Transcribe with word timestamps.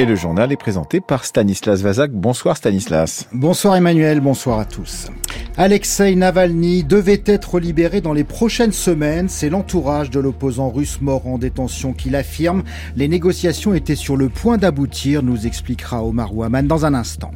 Et 0.00 0.06
le 0.06 0.16
journal 0.16 0.50
est 0.50 0.56
présenté 0.56 1.02
par 1.02 1.26
Stanislas 1.26 1.82
Vazak. 1.82 2.10
Bonsoir 2.10 2.56
Stanislas. 2.56 3.28
Bonsoir 3.34 3.76
Emmanuel, 3.76 4.20
bonsoir 4.20 4.58
à 4.58 4.64
tous. 4.64 5.08
Alexei 5.62 6.14
Navalny 6.14 6.84
devait 6.84 7.22
être 7.26 7.60
libéré 7.60 8.00
dans 8.00 8.14
les 8.14 8.24
prochaines 8.24 8.72
semaines. 8.72 9.28
C'est 9.28 9.50
l'entourage 9.50 10.08
de 10.08 10.18
l'opposant 10.18 10.70
russe 10.70 11.02
mort 11.02 11.26
en 11.26 11.36
détention 11.36 11.92
qui 11.92 12.08
l'affirme. 12.08 12.62
Les 12.96 13.08
négociations 13.08 13.74
étaient 13.74 13.94
sur 13.94 14.16
le 14.16 14.30
point 14.30 14.56
d'aboutir, 14.56 15.22
nous 15.22 15.46
expliquera 15.46 16.02
Omar 16.02 16.34
Ouaman 16.34 16.66
dans 16.66 16.86
un 16.86 16.94
instant. 16.94 17.30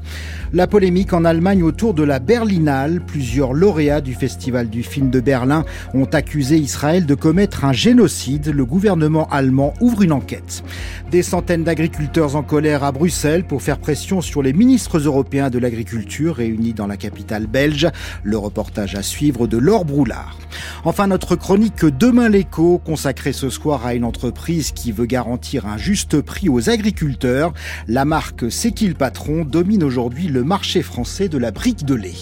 La 0.54 0.66
polémique 0.66 1.12
en 1.12 1.26
Allemagne 1.26 1.62
autour 1.62 1.93
de 1.93 2.02
la 2.02 2.18
Berlinale. 2.18 3.02
Plusieurs 3.07 3.52
lauréats 3.52 4.00
du 4.00 4.14
Festival 4.14 4.70
du 4.70 4.82
film 4.82 5.11
de 5.11 5.20
Berlin 5.20 5.66
ont 5.93 6.06
accusé 6.06 6.56
Israël 6.56 7.04
de 7.04 7.14
commettre 7.14 7.66
un 7.66 7.75
génocide. 7.75 8.46
Le 8.54 8.64
gouvernement 8.64 9.29
allemand 9.29 9.75
ouvre 9.82 10.00
une 10.00 10.12
enquête. 10.12 10.64
Des 11.11 11.22
centaines 11.22 11.64
d'agriculteurs 11.64 12.36
en 12.36 12.43
colère 12.43 12.84
à 12.84 12.93
Bruxelles 12.93 13.45
pour 13.45 13.61
faire 13.61 13.76
pression 13.76 14.22
sur 14.22 14.43
les 14.43 14.54
ministres 14.54 15.00
européens 15.00 15.50
de 15.50 15.59
l'agriculture 15.59 16.36
réunis 16.36 16.72
dans 16.72 16.86
la 16.86 16.96
capitale 16.96 17.46
belge. 17.46 17.86
Le 18.23 18.36
reportage 18.39 18.95
à 18.95 19.03
suivre 19.03 19.46
de 19.46 19.59
Laure 19.59 19.85
Broulard. 19.85 20.39
Enfin, 20.85 21.07
notre 21.07 21.36
chronique 21.36 21.85
Demain 21.85 22.29
l'écho, 22.29 22.79
consacrée 22.79 23.32
ce 23.32 23.50
soir 23.50 23.85
à 23.85 23.95
une 23.95 24.04
entreprise 24.04 24.73
qui 24.73 24.93
veut 24.93 25.07
garantir 25.07 25.67
un 25.67 25.79
juste 25.79 26.21
prix 26.21 26.49
aux 26.49 26.71
agriculteurs. 26.71 27.53
La 27.89 28.04
marque 28.04 28.45
le 28.45 28.95
patron 28.95 29.45
domine 29.45 29.82
aujourd'hui 29.82 30.29
le 30.29 30.45
marché 30.45 30.82
français 30.82 31.29
de 31.29 31.39
la 31.39 31.50
brique 31.50 31.85
de 31.85 31.95
lait. 31.95 32.14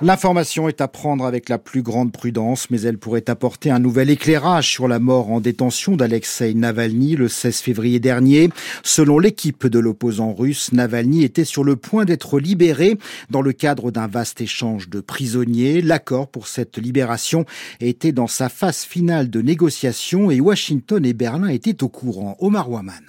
L'information 0.00 0.68
est 0.68 0.80
à 0.80 0.88
prendre 0.88 1.24
avec 1.24 1.48
la 1.48 1.58
plus 1.58 1.82
grande 1.82 2.10
prudence, 2.10 2.68
mais 2.68 2.80
elle 2.80 2.98
pourrait 2.98 3.30
apporter 3.30 3.70
un 3.70 3.78
nouvel 3.78 4.10
éclairage 4.10 4.68
sur 4.68 4.88
la 4.88 4.98
mort 4.98 5.30
en 5.30 5.40
détention 5.40 5.94
d'Alexei 5.94 6.52
Navalny 6.52 7.14
le 7.14 7.28
16 7.28 7.58
février 7.58 8.00
dernier. 8.00 8.50
Selon 8.82 9.20
l'équipe 9.20 9.68
de 9.68 9.78
l'opposant 9.78 10.34
russe, 10.34 10.72
Navalny 10.72 11.22
était 11.22 11.44
sur 11.44 11.62
le 11.62 11.76
point 11.76 12.04
d'être 12.04 12.40
libéré 12.40 12.98
dans 13.30 13.40
le 13.40 13.52
cadre 13.52 13.92
d'un 13.92 14.08
vaste 14.08 14.40
échange 14.40 14.88
de 14.88 15.00
prisonniers. 15.00 15.80
L'accord 15.80 16.26
pour 16.26 16.48
cette 16.48 16.76
libération 16.76 17.44
était 17.80 18.12
dans 18.12 18.26
sa 18.26 18.48
phase 18.48 18.82
finale 18.82 19.30
de 19.30 19.42
négociation 19.42 20.28
et 20.28 20.40
Washington 20.40 21.06
et 21.06 21.12
Berlin 21.12 21.48
étaient 21.48 21.84
au 21.84 21.88
courant. 21.88 22.36
Omar 22.40 22.68
Waman. 22.68 23.04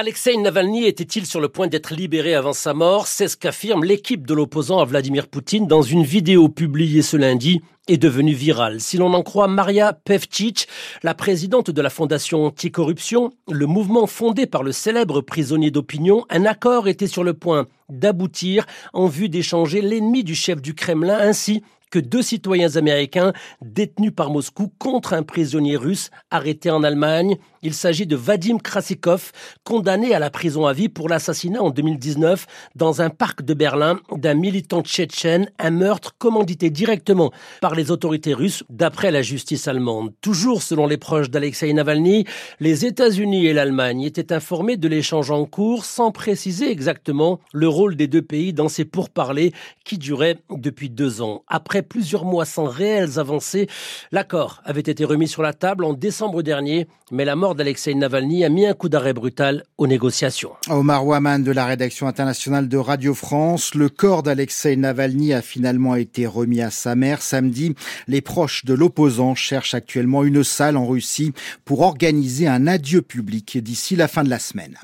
Alexei 0.00 0.36
Navalny 0.36 0.86
était-il 0.86 1.26
sur 1.26 1.40
le 1.40 1.48
point 1.48 1.66
d'être 1.66 1.92
libéré 1.92 2.36
avant 2.36 2.52
sa 2.52 2.72
mort? 2.72 3.08
C'est 3.08 3.26
ce 3.26 3.36
qu'affirme 3.36 3.82
l'équipe 3.82 4.24
de 4.24 4.32
l'opposant 4.32 4.78
à 4.78 4.84
Vladimir 4.84 5.26
Poutine 5.26 5.66
dans 5.66 5.82
une 5.82 6.04
vidéo 6.04 6.48
publiée 6.48 7.02
ce 7.02 7.16
lundi 7.16 7.62
et 7.88 7.96
devenue 7.96 8.32
virale. 8.32 8.80
Si 8.80 8.96
l'on 8.96 9.12
en 9.12 9.24
croit 9.24 9.48
Maria 9.48 9.92
Pevchich, 9.92 10.68
la 11.02 11.14
présidente 11.14 11.72
de 11.72 11.82
la 11.82 11.90
Fondation 11.90 12.46
Anticorruption, 12.46 13.32
le 13.50 13.66
mouvement 13.66 14.06
fondé 14.06 14.46
par 14.46 14.62
le 14.62 14.70
célèbre 14.70 15.20
prisonnier 15.20 15.72
d'opinion, 15.72 16.24
un 16.30 16.44
accord 16.44 16.86
était 16.86 17.08
sur 17.08 17.24
le 17.24 17.34
point 17.34 17.66
d'aboutir 17.88 18.66
en 18.92 19.06
vue 19.06 19.28
d'échanger 19.28 19.80
l'ennemi 19.80 20.22
du 20.22 20.36
chef 20.36 20.62
du 20.62 20.74
Kremlin 20.74 21.18
ainsi 21.18 21.64
que 21.90 21.98
deux 21.98 22.22
citoyens 22.22 22.76
américains 22.76 23.32
détenus 23.62 24.12
par 24.14 24.30
Moscou 24.30 24.70
contre 24.78 25.14
un 25.14 25.22
prisonnier 25.22 25.76
russe 25.76 26.10
arrêté 26.30 26.70
en 26.70 26.82
Allemagne. 26.82 27.38
Il 27.62 27.74
s'agit 27.74 28.06
de 28.06 28.14
Vadim 28.14 28.58
Krasikov, 28.58 29.32
condamné 29.64 30.14
à 30.14 30.18
la 30.18 30.30
prison 30.30 30.66
à 30.66 30.72
vie 30.72 30.88
pour 30.88 31.08
l'assassinat 31.08 31.60
en 31.60 31.70
2019 31.70 32.46
dans 32.76 33.02
un 33.02 33.10
parc 33.10 33.42
de 33.42 33.52
Berlin 33.52 33.98
d'un 34.12 34.34
militant 34.34 34.82
tchétchène, 34.82 35.50
un 35.58 35.70
meurtre 35.70 36.14
commandité 36.18 36.70
directement 36.70 37.32
par 37.60 37.74
les 37.74 37.90
autorités 37.90 38.32
russes 38.32 38.62
d'après 38.70 39.10
la 39.10 39.22
justice 39.22 39.66
allemande. 39.66 40.12
Toujours 40.20 40.62
selon 40.62 40.86
les 40.86 40.98
proches 40.98 41.30
d'Alexei 41.30 41.72
Navalny, 41.72 42.26
les 42.60 42.86
États-Unis 42.86 43.46
et 43.46 43.52
l'Allemagne 43.52 44.02
étaient 44.02 44.32
informés 44.32 44.76
de 44.76 44.86
l'échange 44.86 45.30
en 45.32 45.44
cours 45.44 45.84
sans 45.84 46.12
préciser 46.12 46.70
exactement 46.70 47.40
le 47.52 47.68
rôle 47.68 47.96
des 47.96 48.06
deux 48.06 48.22
pays 48.22 48.52
dans 48.52 48.68
ces 48.68 48.84
pourparlers 48.84 49.52
qui 49.84 49.98
duraient 49.98 50.38
depuis 50.50 50.90
deux 50.90 51.22
ans. 51.22 51.42
Après 51.48 51.82
plusieurs 51.82 52.24
mois 52.24 52.44
sans 52.44 52.66
réelles 52.66 53.18
avancées, 53.18 53.66
l'accord 54.12 54.62
avait 54.64 54.80
été 54.80 55.04
remis 55.04 55.28
sur 55.28 55.42
la 55.42 55.52
table 55.52 55.84
en 55.84 55.92
décembre 55.92 56.42
dernier, 56.42 56.86
mais 57.10 57.24
la 57.24 57.36
mort 57.36 57.47
d'Alexei 57.54 57.94
Navalny 57.94 58.44
a 58.44 58.48
mis 58.48 58.66
un 58.66 58.74
coup 58.74 58.88
d'arrêt 58.88 59.12
brutal 59.12 59.64
aux 59.76 59.86
négociations. 59.86 60.52
Omar 60.68 61.06
Waman 61.06 61.42
de 61.42 61.52
la 61.52 61.66
rédaction 61.66 62.06
internationale 62.06 62.68
de 62.68 62.76
Radio 62.76 63.14
France. 63.14 63.74
Le 63.74 63.88
corps 63.88 64.22
d'Alexei 64.22 64.76
Navalny 64.76 65.32
a 65.32 65.42
finalement 65.42 65.94
été 65.94 66.26
remis 66.26 66.60
à 66.60 66.70
sa 66.70 66.94
mère 66.94 67.22
samedi. 67.22 67.74
Les 68.06 68.20
proches 68.20 68.64
de 68.64 68.74
l'opposant 68.74 69.34
cherchent 69.34 69.74
actuellement 69.74 70.24
une 70.24 70.44
salle 70.44 70.76
en 70.76 70.86
Russie 70.86 71.32
pour 71.64 71.80
organiser 71.80 72.46
un 72.46 72.66
adieu 72.66 73.02
public 73.02 73.58
d'ici 73.62 73.96
la 73.96 74.08
fin 74.08 74.24
de 74.24 74.30
la 74.30 74.38
semaine. 74.38 74.76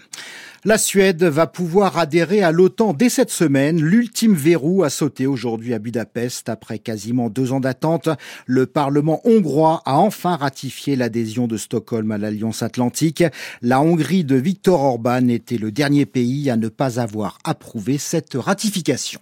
La 0.67 0.79
Suède 0.79 1.23
va 1.25 1.47
pouvoir 1.47 1.99
adhérer 1.99 2.43
à 2.43 2.51
l'OTAN 2.51 2.95
dès 2.95 3.11
cette 3.11 3.29
semaine. 3.29 3.83
L'ultime 3.83 4.33
verrou 4.33 4.83
a 4.83 4.89
sauté 4.89 5.27
aujourd'hui 5.27 5.75
à 5.75 5.79
Budapest 5.79 6.49
après 6.49 6.79
quasiment 6.79 7.29
deux 7.29 7.53
ans 7.53 7.61
d'attente. 7.61 8.09
Le 8.47 8.65
Parlement 8.65 9.21
hongrois 9.25 9.83
a 9.85 9.99
enfin 9.99 10.37
ratifié 10.37 10.97
l'adhésion 10.97 11.47
de 11.47 11.59
Stockholm 11.59 12.11
à 12.13 12.17
l'Alliance 12.17 12.63
Atlantique. 12.63 13.23
La 13.61 13.83
Hongrie 13.83 14.25
de 14.25 14.37
Viktor 14.37 14.81
Orban 14.81 15.29
était 15.29 15.59
le 15.59 15.71
dernier 15.71 16.07
pays 16.07 16.49
à 16.49 16.57
ne 16.57 16.69
pas 16.69 16.99
avoir 16.99 17.37
approuvé 17.45 17.99
cette 17.99 18.33
ratification. 18.33 19.21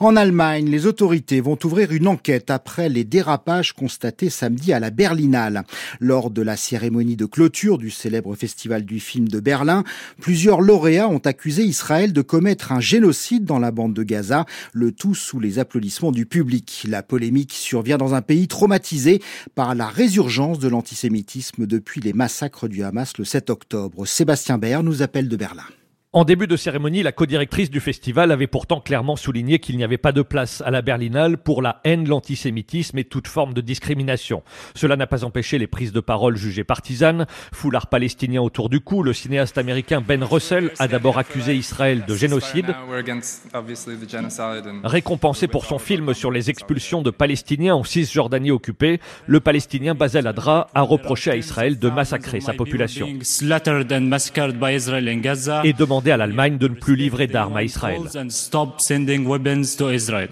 En 0.00 0.14
Allemagne, 0.14 0.70
les 0.70 0.86
autorités 0.86 1.40
vont 1.40 1.58
ouvrir 1.64 1.90
une 1.90 2.06
enquête 2.06 2.50
après 2.50 2.88
les 2.88 3.02
dérapages 3.02 3.72
constatés 3.72 4.30
samedi 4.30 4.72
à 4.72 4.78
la 4.78 4.90
Berlinale. 4.90 5.64
Lors 5.98 6.30
de 6.30 6.40
la 6.40 6.56
cérémonie 6.56 7.16
de 7.16 7.26
clôture 7.26 7.78
du 7.78 7.90
célèbre 7.90 8.36
festival 8.36 8.84
du 8.84 9.00
film 9.00 9.26
de 9.26 9.40
Berlin, 9.40 9.82
plusieurs 10.20 10.60
lauréats 10.60 11.08
ont 11.08 11.18
accusé 11.18 11.64
Israël 11.64 12.12
de 12.12 12.22
commettre 12.22 12.70
un 12.70 12.78
génocide 12.78 13.44
dans 13.44 13.58
la 13.58 13.72
bande 13.72 13.92
de 13.92 14.04
Gaza, 14.04 14.46
le 14.72 14.92
tout 14.92 15.16
sous 15.16 15.40
les 15.40 15.58
applaudissements 15.58 16.12
du 16.12 16.26
public. 16.26 16.84
La 16.88 17.02
polémique 17.02 17.52
survient 17.52 17.98
dans 17.98 18.14
un 18.14 18.22
pays 18.22 18.46
traumatisé 18.46 19.20
par 19.56 19.74
la 19.74 19.88
résurgence 19.88 20.60
de 20.60 20.68
l'antisémitisme 20.68 21.66
depuis 21.66 22.00
les 22.00 22.12
massacres 22.12 22.68
du 22.68 22.84
Hamas 22.84 23.18
le 23.18 23.24
7 23.24 23.50
octobre. 23.50 24.06
Sébastien 24.06 24.58
Baer 24.58 24.84
nous 24.84 25.02
appelle 25.02 25.28
de 25.28 25.36
Berlin. 25.36 25.66
En 26.14 26.24
début 26.24 26.46
de 26.46 26.56
cérémonie, 26.56 27.02
la 27.02 27.12
codirectrice 27.12 27.68
du 27.68 27.80
festival 27.80 28.32
avait 28.32 28.46
pourtant 28.46 28.80
clairement 28.80 29.14
souligné 29.14 29.58
qu'il 29.58 29.76
n'y 29.76 29.84
avait 29.84 29.98
pas 29.98 30.12
de 30.12 30.22
place 30.22 30.62
à 30.64 30.70
la 30.70 30.80
Berlinale 30.80 31.36
pour 31.36 31.60
la 31.60 31.82
haine, 31.84 32.08
l'antisémitisme 32.08 32.96
et 32.96 33.04
toute 33.04 33.28
forme 33.28 33.52
de 33.52 33.60
discrimination. 33.60 34.42
Cela 34.74 34.96
n'a 34.96 35.06
pas 35.06 35.22
empêché 35.24 35.58
les 35.58 35.66
prises 35.66 35.92
de 35.92 36.00
parole 36.00 36.38
jugées 36.38 36.64
partisanes. 36.64 37.26
Foulard 37.52 37.88
palestinien 37.88 38.40
autour 38.40 38.70
du 38.70 38.80
cou, 38.80 39.02
le 39.02 39.12
cinéaste 39.12 39.58
américain 39.58 40.00
Ben 40.00 40.24
Russell 40.24 40.70
a 40.78 40.88
d'abord 40.88 41.18
accusé 41.18 41.54
Israël 41.54 42.06
de 42.08 42.14
génocide. 42.14 42.74
Récompensé 44.84 45.46
pour 45.46 45.66
son 45.66 45.78
film 45.78 46.14
sur 46.14 46.30
les 46.30 46.48
expulsions 46.48 47.02
de 47.02 47.10
Palestiniens 47.10 47.74
en 47.74 47.84
Cisjordanie 47.84 48.50
occupée, 48.50 48.98
le 49.26 49.40
Palestinien 49.40 49.94
Basel 49.94 50.26
Adra 50.26 50.68
a 50.74 50.80
reproché 50.80 51.32
à 51.32 51.36
Israël 51.36 51.78
de 51.78 51.90
massacrer 51.90 52.40
sa 52.40 52.54
population 52.54 53.06
et 55.64 55.72
demandé 55.74 55.98
à 56.10 56.16
l'Allemagne 56.16 56.58
de 56.58 56.68
ne 56.68 56.74
plus 56.74 56.96
livrer 56.96 57.26
d'armes 57.26 57.56
à 57.56 57.62
Israël. 57.62 58.00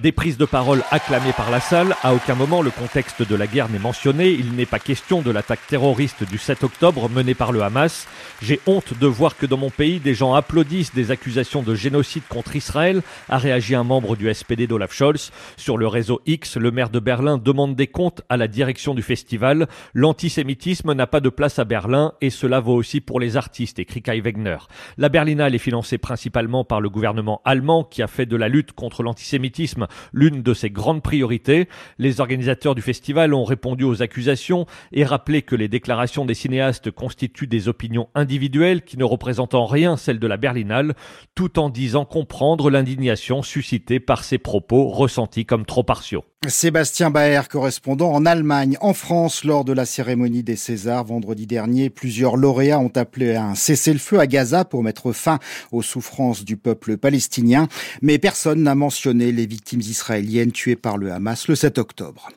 Des 0.02 0.12
prises 0.12 0.38
de 0.38 0.44
parole 0.44 0.82
acclamées 0.90 1.32
par 1.36 1.50
la 1.50 1.60
salle. 1.60 1.94
À 2.02 2.14
aucun 2.14 2.34
moment 2.34 2.62
le 2.62 2.70
contexte 2.70 3.26
de 3.26 3.34
la 3.34 3.46
guerre 3.46 3.68
n'est 3.68 3.78
mentionné. 3.78 4.30
Il 4.30 4.52
n'est 4.52 4.66
pas 4.66 4.78
question 4.78 5.22
de 5.22 5.30
l'attaque 5.30 5.66
terroriste 5.68 6.24
du 6.30 6.38
7 6.38 6.64
octobre 6.64 7.08
menée 7.08 7.34
par 7.34 7.52
le 7.52 7.62
Hamas. 7.62 8.06
J'ai 8.42 8.60
honte 8.66 8.98
de 8.98 9.06
voir 9.06 9.36
que 9.36 9.46
dans 9.46 9.56
mon 9.56 9.70
pays, 9.70 9.98
des 9.98 10.14
gens 10.14 10.34
applaudissent 10.34 10.94
des 10.94 11.10
accusations 11.10 11.62
de 11.62 11.74
génocide 11.74 12.22
contre 12.28 12.56
Israël, 12.56 13.02
a 13.28 13.38
réagi 13.38 13.74
un 13.74 13.84
membre 13.84 14.16
du 14.16 14.32
SPD 14.32 14.66
d'Olaf 14.66 14.92
Scholz. 14.92 15.30
Sur 15.56 15.78
le 15.78 15.86
réseau 15.86 16.20
X, 16.26 16.56
le 16.56 16.70
maire 16.70 16.90
de 16.90 17.00
Berlin 17.00 17.38
demande 17.38 17.74
des 17.74 17.86
comptes 17.86 18.22
à 18.28 18.36
la 18.36 18.48
direction 18.48 18.94
du 18.94 19.02
festival. 19.02 19.66
L'antisémitisme 19.94 20.92
n'a 20.92 21.06
pas 21.06 21.20
de 21.20 21.28
place 21.28 21.58
à 21.58 21.64
Berlin 21.64 22.12
et 22.20 22.30
cela 22.30 22.60
vaut 22.60 22.74
aussi 22.74 23.00
pour 23.00 23.20
les 23.20 23.36
artistes, 23.36 23.78
écrit 23.78 24.02
Kai 24.02 24.20
Wegner. 24.20 24.58
La 24.98 25.08
Berlinale 25.08 25.54
est 25.56 25.58
financée 25.58 25.98
principalement 25.98 26.64
par 26.64 26.80
le 26.80 26.88
gouvernement 26.88 27.40
allemand 27.44 27.82
qui 27.82 28.02
a 28.02 28.06
fait 28.06 28.26
de 28.26 28.36
la 28.36 28.48
lutte 28.48 28.72
contre 28.72 29.02
l'antisémitisme 29.02 29.88
l'une 30.12 30.42
de 30.42 30.54
ses 30.54 30.70
grandes 30.70 31.02
priorités. 31.02 31.68
Les 31.98 32.20
organisateurs 32.20 32.76
du 32.76 32.82
festival 32.82 33.34
ont 33.34 33.44
répondu 33.44 33.84
aux 33.84 34.02
accusations 34.02 34.66
et 34.92 35.04
rappelé 35.04 35.42
que 35.42 35.56
les 35.56 35.68
déclarations 35.68 36.24
des 36.24 36.34
cinéastes 36.34 36.90
constituent 36.90 37.48
des 37.48 37.68
opinions 37.68 38.08
individuelles 38.14 38.82
qui 38.82 38.96
ne 38.96 39.04
représentent 39.04 39.54
en 39.54 39.66
rien 39.66 39.96
celles 39.96 40.20
de 40.20 40.26
la 40.26 40.36
Berlinale, 40.36 40.94
tout 41.34 41.58
en 41.58 41.70
disant 41.70 42.04
comprendre 42.04 42.70
l'indignation 42.70 43.42
suscitée 43.42 43.98
par 43.98 44.22
ces 44.22 44.38
propos 44.38 44.88
ressentis 44.88 45.46
comme 45.46 45.66
trop 45.66 45.82
partiaux. 45.82 46.24
Sébastien 46.48 47.10
Baer, 47.10 47.48
correspondant 47.48 48.12
en 48.12 48.26
Allemagne. 48.26 48.76
En 48.80 48.94
France, 48.94 49.44
lors 49.44 49.64
de 49.64 49.72
la 49.72 49.86
cérémonie 49.86 50.42
des 50.42 50.56
Césars 50.56 51.04
vendredi 51.04 51.46
dernier, 51.46 51.90
plusieurs 51.90 52.36
lauréats 52.36 52.78
ont 52.78 52.92
appelé 52.94 53.34
à 53.34 53.44
un 53.44 53.54
cessez-le-feu 53.54 54.18
à 54.18 54.26
Gaza 54.26 54.64
pour 54.64 54.82
mettre 54.82 55.12
fin 55.12 55.38
aux 55.72 55.82
souffrances 55.82 56.44
du 56.44 56.56
peuple 56.56 56.96
palestinien, 56.96 57.68
mais 58.02 58.18
personne 58.18 58.62
n'a 58.62 58.74
mentionné 58.74 59.32
les 59.32 59.46
victimes 59.46 59.80
israéliennes 59.80 60.52
tuées 60.52 60.76
par 60.76 60.98
le 60.98 61.12
Hamas 61.12 61.48
le 61.48 61.54
7 61.54 61.78
octobre. 61.78 62.28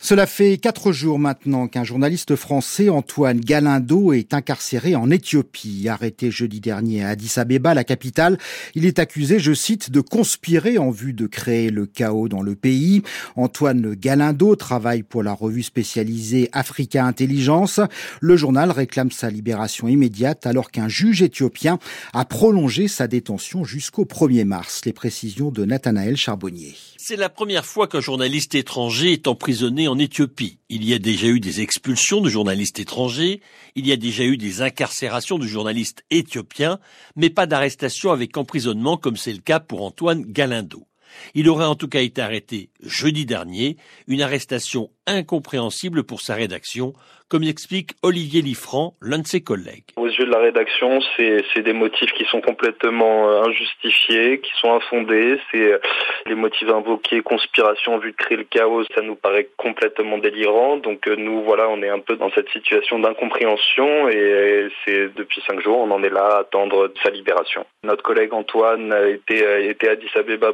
Cela 0.00 0.26
fait 0.26 0.58
quatre 0.58 0.92
jours 0.92 1.18
maintenant 1.18 1.66
qu'un 1.66 1.82
journaliste 1.82 2.36
français, 2.36 2.88
Antoine 2.88 3.40
Galindo, 3.40 4.12
est 4.12 4.32
incarcéré 4.32 4.94
en 4.94 5.10
Éthiopie. 5.10 5.88
Arrêté 5.88 6.30
jeudi 6.30 6.60
dernier 6.60 7.02
à 7.02 7.08
Addis 7.08 7.32
Abeba, 7.36 7.74
la 7.74 7.82
capitale, 7.82 8.38
il 8.76 8.86
est 8.86 9.00
accusé, 9.00 9.40
je 9.40 9.52
cite, 9.52 9.90
de 9.90 10.00
conspirer 10.00 10.78
en 10.78 10.92
vue 10.92 11.14
de 11.14 11.26
créer 11.26 11.70
le 11.70 11.84
chaos 11.84 12.28
dans 12.28 12.42
le 12.42 12.54
pays. 12.54 13.02
Antoine 13.34 13.96
Galindo 13.96 14.54
travaille 14.54 15.02
pour 15.02 15.24
la 15.24 15.32
revue 15.32 15.64
spécialisée 15.64 16.48
Africa 16.52 17.04
Intelligence. 17.04 17.80
Le 18.20 18.36
journal 18.36 18.70
réclame 18.70 19.10
sa 19.10 19.30
libération 19.30 19.88
immédiate 19.88 20.46
alors 20.46 20.70
qu'un 20.70 20.88
juge 20.88 21.22
éthiopien 21.22 21.80
a 22.12 22.24
prolongé 22.24 22.86
sa 22.86 23.08
détention 23.08 23.64
jusqu'au 23.64 24.04
1er 24.04 24.44
mars. 24.44 24.82
Les 24.86 24.92
précisions 24.92 25.50
de 25.50 25.64
Nathanaël 25.64 26.16
Charbonnier. 26.16 26.76
C'est 26.98 27.16
la 27.16 27.28
première 27.28 27.64
fois 27.64 27.88
qu'un 27.88 28.00
journaliste 28.00 28.54
étranger 28.54 29.12
est 29.12 29.26
emprisonné 29.26 29.87
en 29.88 29.98
Éthiopie. 29.98 30.60
Il 30.68 30.84
y 30.84 30.94
a 30.94 30.98
déjà 30.98 31.26
eu 31.26 31.40
des 31.40 31.60
expulsions 31.60 32.20
de 32.20 32.28
journalistes 32.28 32.78
étrangers, 32.78 33.40
il 33.74 33.86
y 33.86 33.92
a 33.92 33.96
déjà 33.96 34.24
eu 34.24 34.36
des 34.36 34.62
incarcérations 34.62 35.38
de 35.38 35.46
journalistes 35.46 36.04
éthiopiens, 36.10 36.78
mais 37.16 37.30
pas 37.30 37.46
d'arrestation 37.46 38.12
avec 38.12 38.36
emprisonnement 38.36 38.96
comme 38.96 39.16
c'est 39.16 39.32
le 39.32 39.40
cas 39.40 39.60
pour 39.60 39.82
Antoine 39.82 40.22
Galindo. 40.22 40.86
Il 41.34 41.48
aurait 41.48 41.64
en 41.64 41.74
tout 41.74 41.88
cas 41.88 42.00
été 42.00 42.22
arrêté 42.22 42.70
jeudi 42.82 43.26
dernier, 43.26 43.76
une 44.06 44.22
arrestation 44.22 44.90
incompréhensible 45.08 46.04
pour 46.04 46.20
sa 46.20 46.34
rédaction, 46.34 46.92
comme 47.28 47.42
l'explique 47.42 47.92
Olivier 48.02 48.40
Liffrand, 48.40 48.94
l'un 49.02 49.18
de 49.18 49.26
ses 49.26 49.42
collègues. 49.42 49.84
Aux 49.96 50.06
yeux 50.06 50.24
de 50.24 50.30
la 50.30 50.38
rédaction, 50.38 51.00
c'est 51.16 51.62
des 51.62 51.72
motifs 51.72 52.12
qui 52.12 52.24
sont 52.24 52.40
complètement 52.40 53.28
euh, 53.28 53.42
injustifiés, 53.42 54.40
qui 54.40 54.50
sont 54.60 54.72
infondés. 54.72 55.38
C'est 55.50 55.72
euh, 55.72 55.78
les 56.26 56.34
motifs 56.34 56.68
invoqués, 56.68 57.20
conspiration 57.20 57.94
en 57.94 57.98
vue 57.98 58.12
de 58.12 58.16
créer 58.16 58.38
le 58.38 58.44
chaos, 58.44 58.84
ça 58.94 59.02
nous 59.02 59.14
paraît 59.14 59.48
complètement 59.56 60.18
délirant. 60.18 60.78
Donc 60.78 61.06
euh, 61.06 61.16
nous, 61.16 61.42
voilà, 61.42 61.68
on 61.68 61.82
est 61.82 61.90
un 61.90 61.98
peu 61.98 62.16
dans 62.16 62.30
cette 62.30 62.48
situation 62.50 62.98
d'incompréhension 62.98 64.08
et 64.08 64.68
depuis 64.86 65.42
cinq 65.46 65.60
jours, 65.60 65.78
on 65.78 65.90
en 65.90 66.02
est 66.02 66.10
là 66.10 66.36
à 66.36 66.38
attendre 66.40 66.92
sa 67.02 67.10
libération. 67.10 67.64
Notre 67.82 68.02
collègue 68.02 68.32
Antoine 68.32 68.94
était, 69.06 69.44
à 69.86 69.92
Addis 69.92 70.08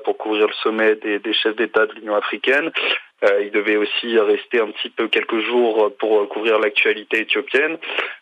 pour 0.04 0.16
couvrir 0.16 0.43
le 0.46 0.54
sommet 0.62 0.96
des, 0.96 1.32
chefs 1.32 1.56
d'État 1.56 1.86
de 1.86 1.92
l'Union 1.94 2.14
africaine. 2.14 2.70
Euh, 3.24 3.44
il 3.44 3.50
devait 3.50 3.76
aussi 3.76 4.18
rester 4.18 4.60
un 4.60 4.70
petit 4.70 4.90
peu 4.90 5.08
quelques 5.08 5.40
jours 5.46 5.90
pour 5.98 6.28
couvrir 6.28 6.58
l'actualité 6.58 7.20
éthiopienne. 7.20 7.78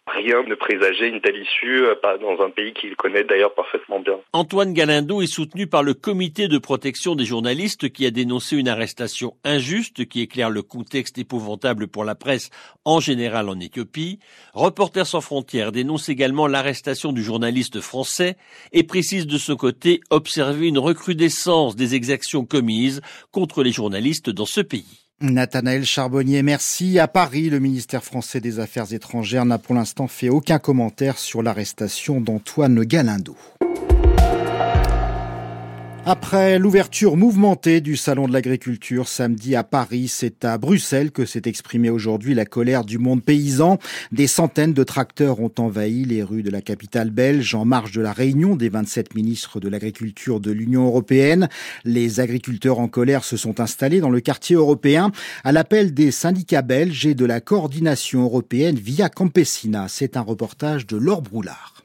Rien 0.06 0.43
ne 0.43 0.54
présageait 0.54 1.08
une 1.08 1.20
telle 1.20 1.37
issue, 1.37 1.84
euh, 1.84 1.94
pas 1.94 2.19
dans 2.19 2.43
un 2.43 2.50
pays 2.50 2.72
qu'il 2.72 2.96
connaît 2.96 3.25
d'ailleurs 3.25 3.54
parfaitement 3.54 4.00
bien. 4.00 4.19
Antoine 4.32 4.72
Galindo 4.72 5.22
est 5.22 5.26
soutenu 5.26 5.66
par 5.66 5.82
le 5.82 5.94
comité 5.94 6.49
de 6.49 6.58
protection 6.58 7.14
des 7.14 7.25
journalistes 7.25 7.90
qui 7.90 8.04
a 8.04 8.10
dénoncé 8.10 8.56
une 8.56 8.69
arrestation 8.69 9.34
injuste 9.44 10.06
qui 10.06 10.20
éclaire 10.20 10.50
le 10.50 10.62
contexte 10.62 11.19
épouvantable 11.19 11.88
pour 11.88 12.05
la 12.05 12.14
presse 12.14 12.50
en 12.84 13.00
général 13.00 13.48
en 13.48 13.58
Éthiopie. 13.58 14.19
Reporters 14.55 15.06
sans 15.06 15.20
frontières 15.20 15.72
dénonce 15.72 16.08
également 16.08 16.46
l'arrestation 16.46 17.12
du 17.12 17.22
journaliste 17.22 17.81
français 17.81 18.37
et 18.72 18.82
précise 18.82 19.26
de 19.26 19.38
ce 19.38 19.52
côté 19.52 20.00
observer 20.10 20.69
une 20.69 20.78
recrudescence 20.78 21.76
des 21.76 21.94
exactions 21.94 22.44
commises 22.44 23.00
contre 23.31 23.62
les 23.62 23.72
journalistes 23.72 24.31
dans 24.31 24.46
ce 24.46 24.60
pays. 24.60 24.92
Nathanaël 25.22 25.84
Charbonnier, 25.84 26.42
merci. 26.42 26.98
À 26.98 27.06
Paris, 27.06 27.48
le 27.48 27.60
ministère 27.60 28.02
français 28.02 28.40
des 28.40 28.58
Affaires 28.58 28.92
étrangères 28.92 29.44
n'a 29.44 29.58
pour 29.58 29.74
l'instant 29.74 30.08
fait 30.08 30.28
aucun 30.28 30.58
commentaire 30.58 31.19
sur 31.19 31.42
l'arrestation 31.42 32.20
d'Antoine 32.20 32.82
Galindo. 32.84 33.36
Après 36.04 36.58
l'ouverture 36.58 37.16
mouvementée 37.16 37.81
du 37.81 37.96
Salon 37.96 38.26
de 38.26 38.32
l'agriculture 38.32 39.06
samedi 39.06 39.54
à 39.54 39.62
Paris, 39.62 40.08
c'est 40.08 40.44
à 40.44 40.58
Bruxelles 40.58 41.12
que 41.12 41.25
s'est 41.25 41.43
exprimée 41.44 41.90
aujourd'hui 41.90 42.34
la 42.34 42.44
colère 42.44 42.84
du 42.84 42.99
monde 42.99 43.22
paysan. 43.22 43.78
Des 44.10 44.26
centaines 44.26 44.72
de 44.72 44.82
tracteurs 44.82 45.38
ont 45.38 45.52
envahi 45.58 46.04
les 46.04 46.25
rues 46.25 46.43
de 46.43 46.50
la 46.50 46.60
capitale 46.60 47.10
belge 47.10 47.54
en 47.54 47.64
marge 47.64 47.93
de 47.93 48.00
la 48.00 48.12
réunion 48.12 48.56
des 48.56 48.69
27 48.69 49.14
ministres 49.14 49.60
de 49.60 49.69
l'agriculture 49.69 50.40
de 50.40 50.50
l'Union 50.50 50.87
européenne. 50.87 51.49
Les 51.84 52.19
agriculteurs 52.19 52.81
en 52.81 52.88
colère 52.88 53.22
se 53.22 53.37
sont 53.37 53.60
installés 53.60 54.00
dans 54.00 54.10
le 54.10 54.20
quartier 54.20 54.56
européen 54.56 55.12
à 55.44 55.52
l'appel 55.52 55.94
des 55.94 56.10
syndicats 56.10 56.62
belges 56.62 57.06
et 57.06 57.14
de 57.14 57.25
la 57.25 57.40
coordination 57.40 58.25
européenne 58.25 58.76
via 58.76 59.08
Campesina. 59.08 59.87
C'est 59.88 60.16
un 60.16 60.22
reportage 60.22 60.84
de 60.84 60.96
Laure 60.96 61.22
Broulard. 61.22 61.81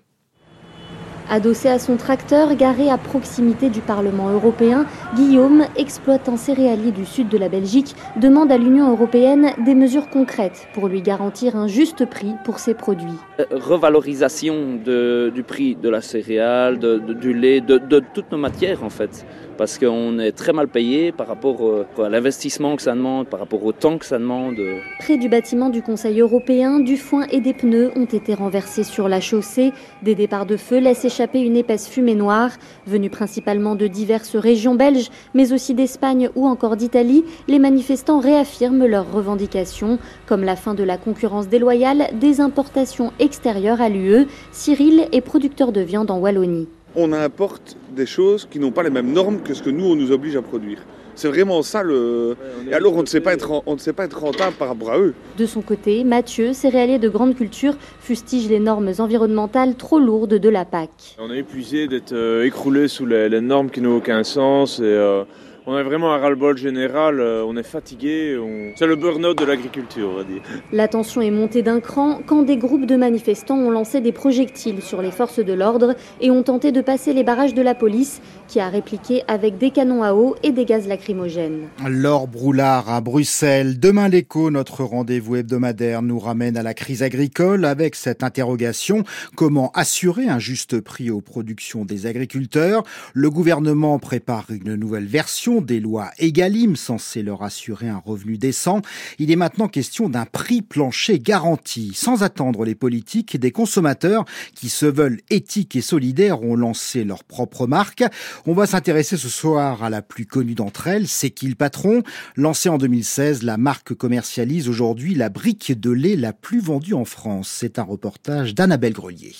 Adossé 1.30 1.68
à 1.68 1.78
son 1.78 1.98
tracteur 1.98 2.56
garé 2.56 2.90
à 2.90 2.98
proximité 2.98 3.70
du 3.70 3.82
Parlement 3.82 4.30
européen, 4.30 4.86
Guillaume, 5.16 5.66
exploitant 5.76 6.38
céréalier 6.38 6.92
du 6.92 7.06
sud 7.06 7.28
de 7.28 7.38
la 7.38 7.50
Belgique, 7.50 7.96
demande 8.16 8.50
à 8.50 8.58
l'Union 8.58 8.92
européenne 8.92 9.52
des 9.66 9.76
mesures 9.76 10.10
concrètes 10.10 10.68
pour 10.74 10.88
lui 10.88 11.02
garantir 11.02 11.58
un 11.58 11.68
juste 11.68 12.06
prix 12.06 12.34
pour 12.46 12.60
ses 12.60 12.74
produits. 12.74 13.08
Euh, 13.42 13.46
revalorisation 13.52 14.76
du 14.76 15.44
prix 15.44 15.76
de 15.76 15.90
la 15.90 16.02
céréale, 16.02 16.80
du 16.80 17.34
lait, 17.34 17.60
de, 17.60 17.78
toutes 18.14 18.32
nos 18.32 18.38
matières 18.38 18.84
en 18.84 18.90
fait 18.90 19.26
parce 19.58 19.80
qu'on 19.80 20.20
est 20.20 20.34
très 20.34 20.54
mal 20.54 20.68
payé 20.68 21.12
par 21.12 21.28
rapport 21.28 21.66
euh, 21.66 21.86
à 21.98 22.10
l'investissement 22.10 22.76
que 22.76 22.84
ça 22.84 22.94
demande, 22.94 23.28
par 23.28 23.40
rapport 23.40 23.66
au 23.66 23.72
temps 23.72 23.98
que 23.98 24.06
ça 24.06 24.20
demande. 24.20 24.58
Près 25.00 25.18
du 25.18 25.30
bâtiment 25.30 25.70
du 25.70 25.82
Conseil 25.82 26.22
européen, 26.22 26.80
du 26.80 26.96
foin 26.96 27.26
et 27.32 27.42
des 27.42 27.54
pneus 27.54 27.92
ont 27.96 28.06
été 28.06 28.36
renversés 28.36 28.84
sur 28.84 29.10
la 29.10 29.20
chaussée. 29.20 29.74
Des 30.04 30.14
départs 30.14 30.46
de 30.46 30.58
feu 30.58 30.78
laissent 30.78 31.06
une 31.34 31.56
épaisse 31.56 31.88
fumée 31.88 32.16
noire. 32.16 32.52
Venue 32.86 33.10
principalement 33.10 33.76
de 33.76 33.88
diverses 33.88 34.36
régions 34.36 34.76
belges, 34.76 35.10
mais 35.34 35.54
aussi 35.54 35.74
d'Espagne 35.74 36.30
ou 36.36 36.48
encore 36.48 36.78
d'Italie, 36.78 37.24
les 37.48 37.60
manifestants 37.60 38.20
réaffirment 38.20 38.86
leurs 38.86 39.12
revendications, 39.12 40.00
comme 40.26 40.44
la 40.44 40.56
fin 40.56 40.74
de 40.74 40.84
la 40.84 40.98
concurrence 40.98 41.48
déloyale 41.48 42.10
des 42.20 42.42
importations 42.42 43.12
extérieures 43.20 43.82
à 43.82 43.90
l'UE. 43.90 44.28
Cyril 44.52 45.08
est 45.12 45.22
producteur 45.22 45.72
de 45.72 45.82
viande 45.82 46.12
en 46.12 46.20
Wallonie 46.20 46.68
on 47.00 47.14
importe 47.14 47.78
des 47.96 48.08
choses 48.08 48.48
qui 48.50 48.60
n'ont 48.60 48.72
pas 48.72 48.82
les 48.82 48.90
mêmes 48.90 49.14
normes 49.14 49.42
que 49.42 49.54
ce 49.54 49.62
que 49.62 49.70
nous, 49.70 49.86
on 49.86 49.96
nous 49.96 50.12
oblige 50.12 50.36
à 50.36 50.42
produire. 50.42 50.80
C'est 51.18 51.30
vraiment 51.30 51.64
ça 51.64 51.82
le. 51.82 52.38
Et 52.70 52.74
alors 52.76 52.96
on 52.96 53.02
ne 53.02 53.08
sait 53.08 53.22
pas 53.22 53.34
être 53.34 53.64
on 53.66 53.74
ne 53.74 53.80
sait 53.80 53.92
pas 53.92 54.06
être 54.06 54.20
rentable 54.20 54.56
par 54.56 54.68
rapport 54.68 54.92
à 54.92 55.00
eux. 55.00 55.16
De 55.40 55.48
son 55.48 55.62
côté, 55.62 56.04
Mathieu, 56.04 56.54
céréalier 56.54 57.00
de 57.00 57.10
grande 57.10 57.36
culture, 57.36 57.74
fustige 58.00 58.48
les 58.48 58.60
normes 58.60 58.92
environnementales 59.00 59.74
trop 59.76 59.98
lourdes 59.98 60.36
de 60.36 60.50
la 60.50 60.64
PAC. 60.64 61.18
On 61.18 61.34
est 61.34 61.40
épuisé 61.40 61.88
d'être 61.88 62.14
euh, 62.14 62.46
écroulé 62.46 62.88
sous 62.88 63.08
les, 63.08 63.42
normes 63.42 63.72
qui 63.72 63.82
n'ont 63.82 63.98
aucun 63.98 64.24
sens 64.24 64.78
et 64.80 64.84
euh, 64.84 65.24
on 65.68 65.76
a 65.76 65.84
vraiment 65.84 66.14
un 66.14 66.18
ras-le-bol 66.18 66.58
général, 66.58 67.20
euh, 67.20 67.44
on 67.46 67.58
est 67.58 67.64
fatigué, 67.64 68.40
c'est 68.78 68.88
le 68.88 68.96
burn-out 68.96 69.38
de 69.38 69.44
l'agriculture, 69.44 70.10
on 70.14 70.16
va 70.16 70.24
dire. 70.24 70.42
La 70.72 70.88
tension 70.88 71.22
est 71.22 71.30
montée 71.30 71.62
d'un 71.62 71.82
cran 71.82 72.22
quand 72.26 72.44
des 72.44 72.56
groupes 72.56 72.86
de 72.86 72.96
manifestants 72.96 73.58
ont 73.58 73.70
lancé 73.70 74.00
des 74.00 74.14
projectiles 74.14 74.82
sur 74.82 75.02
les 75.02 75.12
forces 75.12 75.40
de 75.40 75.52
l'ordre 75.52 75.96
et 76.22 76.32
ont 76.32 76.42
tenté 76.42 76.72
de 76.72 76.80
passer 76.80 77.12
les 77.12 77.26
barrages 77.26 77.54
de 77.54 77.62
la 77.62 77.76
police, 77.76 78.22
qui 78.48 78.62
a 78.62 78.70
répliqué 78.70 79.24
avec 79.28 79.58
des 79.58 79.72
canons 79.72 80.04
à 80.04 80.14
eau 80.14 80.38
et 80.42 80.54
des 80.54 80.64
gaz 80.64 80.88
lacrymogènes. 80.88 81.68
Laure 81.86 82.30
Broulard 82.30 82.90
à 82.90 83.02
Bruxelles. 83.02 83.78
Demain 83.78 84.08
l'écho, 84.08 84.50
notre 84.50 84.86
rendez-vous 84.86 85.36
hebdomadaire 85.36 86.02
nous 86.02 86.20
ramène 86.20 86.56
à 86.56 86.64
la 86.64 86.74
crise 86.74 87.04
agricole 87.04 87.66
avec 87.66 87.96
cette 87.96 88.24
interrogation 88.24 89.04
comment 89.36 89.72
assurer 89.74 90.30
un 90.30 90.40
juste 90.40 90.80
prix 90.80 91.12
aux 91.12 91.20
productions 91.20 91.84
des 91.84 92.06
agriculteurs? 92.06 92.84
Le 93.14 93.30
gouvernement 93.30 94.00
prépare 94.00 94.46
une 94.50 94.76
nouvelle 94.76 95.08
version 95.08 95.57
des 95.62 95.80
lois 95.80 96.12
Egalim 96.20 96.76
censées 96.76 97.24
leur 97.24 97.44
assurer 97.44 97.90
un 97.90 97.98
revenu 97.98 98.38
décent, 98.38 98.82
il 99.20 99.32
est 99.32 99.36
maintenant 99.36 99.68
question 99.68 100.10
d'un 100.10 100.26
prix 100.26 100.62
plancher 100.62 101.20
garanti. 101.20 101.92
Sans 101.94 102.24
attendre 102.24 102.66
les 102.66 102.76
politiques, 102.76 103.38
des 103.38 103.52
consommateurs 103.52 104.26
qui 104.56 104.70
se 104.70 104.86
veulent 104.86 105.22
éthiques 105.30 105.76
et 105.76 105.82
solidaires 105.82 106.44
ont 106.44 106.56
lancé 106.56 107.04
leur 107.04 107.24
propre 107.24 107.68
marque. 107.68 108.04
On 108.46 108.54
va 108.54 108.66
s'intéresser 108.66 109.18
ce 109.18 109.30
soir 109.30 109.84
à 109.84 109.90
la 109.90 110.02
plus 110.02 110.26
connue 110.26 110.56
d'entre 110.56 110.88
elles, 110.88 111.08
C'est 111.08 111.30
qui 111.30 111.48
le 111.48 111.56
patron? 111.56 112.04
Lancée 112.36 112.70
en 112.70 112.78
2016, 112.78 113.44
la 113.44 113.58
marque 113.58 113.94
commercialise 113.94 114.70
aujourd'hui 114.70 115.16
la 115.16 115.30
brique 115.30 115.80
de 115.80 115.92
lait 115.92 116.16
la 116.16 116.34
plus 116.34 116.60
vendue 116.60 116.94
en 116.94 117.06
France. 117.06 117.50
C'est 117.50 117.80
un 117.80 117.84
reportage 117.84 118.56
d'Annabelle 118.56 118.94
Grelier. 118.94 119.34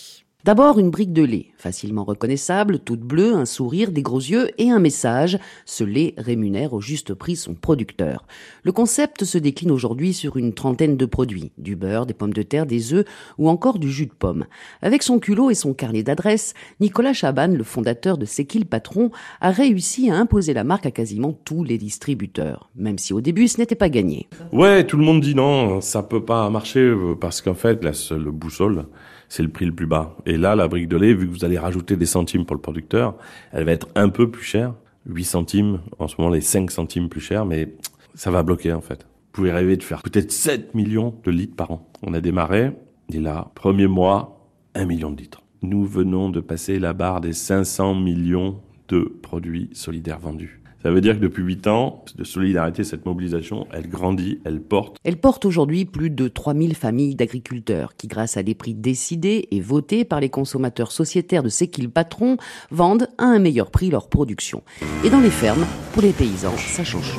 D'abord 0.48 0.80
une 0.80 0.92
brique 0.92 1.12
de 1.12 1.24
lait, 1.24 1.48
facilement 1.58 2.06
reconnaissable, 2.06 2.80
toute 2.80 3.02
bleue, 3.02 3.34
un 3.34 3.44
sourire, 3.44 3.92
des 3.92 4.02
gros 4.02 4.22
yeux 4.22 4.50
et 4.58 4.72
un 4.72 4.80
message. 4.80 5.38
Ce 5.66 5.84
lait 5.84 6.14
rémunère 6.18 6.72
au 6.72 6.80
juste 6.80 7.14
prix 7.14 7.36
son 7.36 7.54
producteur. 7.54 8.26
Le 8.64 8.72
concept 8.72 9.26
se 9.26 9.38
décline 9.38 9.72
aujourd'hui 9.72 10.14
sur 10.14 10.38
une 10.38 10.54
trentaine 10.54 10.96
de 10.96 11.06
produits. 11.06 11.52
Du 11.58 11.76
beurre, 11.76 12.06
des 12.06 12.14
pommes 12.14 12.32
de 12.32 12.44
terre, 12.44 12.66
des 12.66 12.94
œufs 12.94 13.04
ou 13.38 13.50
encore 13.50 13.78
du 13.78 13.92
jus 13.92 14.06
de 14.06 14.14
pomme. 14.14 14.46
Avec 14.82 15.04
son 15.04 15.20
culot 15.20 15.50
et 15.50 15.54
son 15.54 15.74
carnet 15.74 16.02
d'adresses, 16.02 16.54
Nicolas 16.80 17.12
Chaban, 17.12 17.50
le 17.50 17.66
fondateur 17.66 18.18
de 18.18 18.26
le 18.26 18.64
patron, 18.64 19.12
a 19.42 19.52
réussi 19.52 20.10
à 20.10 20.16
imposer 20.16 20.54
la 20.54 20.64
marque 20.64 20.86
à 20.86 20.92
quasiment 20.92 21.34
tous 21.34 21.66
les 21.66 21.78
distributeurs. 21.78 22.70
Même 22.74 23.00
si 23.00 23.12
au 23.12 23.20
début 23.20 23.50
ce 23.50 23.58
n'était 23.58 23.76
pas 23.76 23.90
gagné. 23.90 24.30
Ouais, 24.54 24.86
tout 24.86 24.96
le 24.96 25.04
monde 25.04 25.20
dit 25.20 25.36
non, 25.36 25.82
ça 25.82 26.04
peut 26.04 26.24
pas 26.24 26.50
marcher 26.50 26.80
euh, 26.80 27.16
parce 27.20 27.42
qu'en 27.42 27.54
fait 27.54 27.84
la 27.84 27.92
seule 27.92 28.32
boussole 28.32 28.86
c'est 29.30 29.44
le 29.44 29.50
prix 29.50 29.66
le 29.66 29.74
plus 29.74 29.88
bas. 29.88 30.16
Et 30.26 30.38
là, 30.38 30.56
la 30.56 30.68
brique 30.68 30.88
de 30.88 30.98
lait, 30.98 31.14
vu 31.14 31.28
que 31.28 31.32
vous 31.32 31.46
allez 31.46 31.58
rajouter 31.58 31.96
des 31.96 32.06
centimes 32.06 32.46
pour 32.46 32.56
le 32.56 32.62
producteur, 32.62 33.16
elle 33.52 33.66
va 33.66 33.72
être 33.72 33.88
un 33.96 34.10
peu 34.10 34.30
plus 34.30 34.44
chère. 34.44 34.74
8 35.06 35.24
centimes, 35.24 35.80
en 36.00 36.08
ce 36.08 36.16
moment 36.18 36.30
les 36.30 36.42
5 36.42 36.70
centimes 36.70 37.08
plus 37.08 37.22
chers, 37.22 37.46
mais 37.46 37.76
ça 38.14 38.30
va 38.30 38.44
bloquer 38.44 38.74
en 38.74 38.82
fait 38.82 39.06
pouvez 39.38 39.52
rêver 39.52 39.78
de 39.78 39.84
faire 39.84 40.02
peut-être 40.02 40.32
7 40.32 40.74
millions 40.74 41.14
de 41.24 41.30
litres 41.30 41.56
par 41.56 41.70
an. 41.70 41.88
On 42.02 42.16
a 42.16 42.22
démarré, 42.22 42.72
et 43.14 43.20
là, 43.20 43.52
premier 43.54 43.86
mois, 43.86 44.50
1 44.74 44.86
million 44.86 45.12
de 45.12 45.22
litres. 45.22 45.44
Nous 45.62 45.86
venons 45.86 46.32
de 46.32 46.40
passer 46.40 46.80
la 46.80 46.94
barre 46.94 47.22
des 47.22 47.34
500 47.34 47.94
millions 47.94 48.60
de 48.88 49.02
produits 49.22 49.70
solidaires 49.74 50.18
vendus. 50.18 50.60
Ça 50.84 50.92
veut 50.92 51.02
dire 51.02 51.16
que 51.16 51.22
depuis 51.22 51.44
8 51.44 51.68
ans 51.68 52.06
de 52.16 52.24
solidarité, 52.24 52.84
cette 52.84 53.06
mobilisation, 53.06 53.68
elle 53.72 53.90
grandit, 53.90 54.40
elle 54.46 54.62
porte. 54.62 54.98
Elle 55.04 55.18
porte 55.18 55.44
aujourd'hui 55.46 55.86
plus 55.86 56.10
de 56.10 56.28
3000 56.28 56.76
familles 56.76 57.16
d'agriculteurs 57.16 57.96
qui, 57.96 58.08
grâce 58.08 58.38
à 58.38 58.44
des 58.44 58.54
prix 58.54 58.76
décidés 58.76 59.48
et 59.52 59.60
votés 59.60 60.06
par 60.06 60.20
les 60.20 60.30
consommateurs 60.30 60.92
sociétaires 60.92 61.44
de 61.44 61.50
ces 61.50 61.68
qu'ils 61.68 61.90
patrons, 61.90 62.38
vendent 62.70 63.10
à 63.18 63.26
un 63.26 63.40
meilleur 63.40 63.72
prix 63.72 63.90
leur 63.90 64.08
production. 64.08 64.64
Et 65.04 65.10
dans 65.10 65.20
les 65.20 65.32
fermes, 65.32 65.66
pour 65.94 66.04
les 66.04 66.12
paysans, 66.12 66.56
ça 66.58 66.84
change 66.84 67.18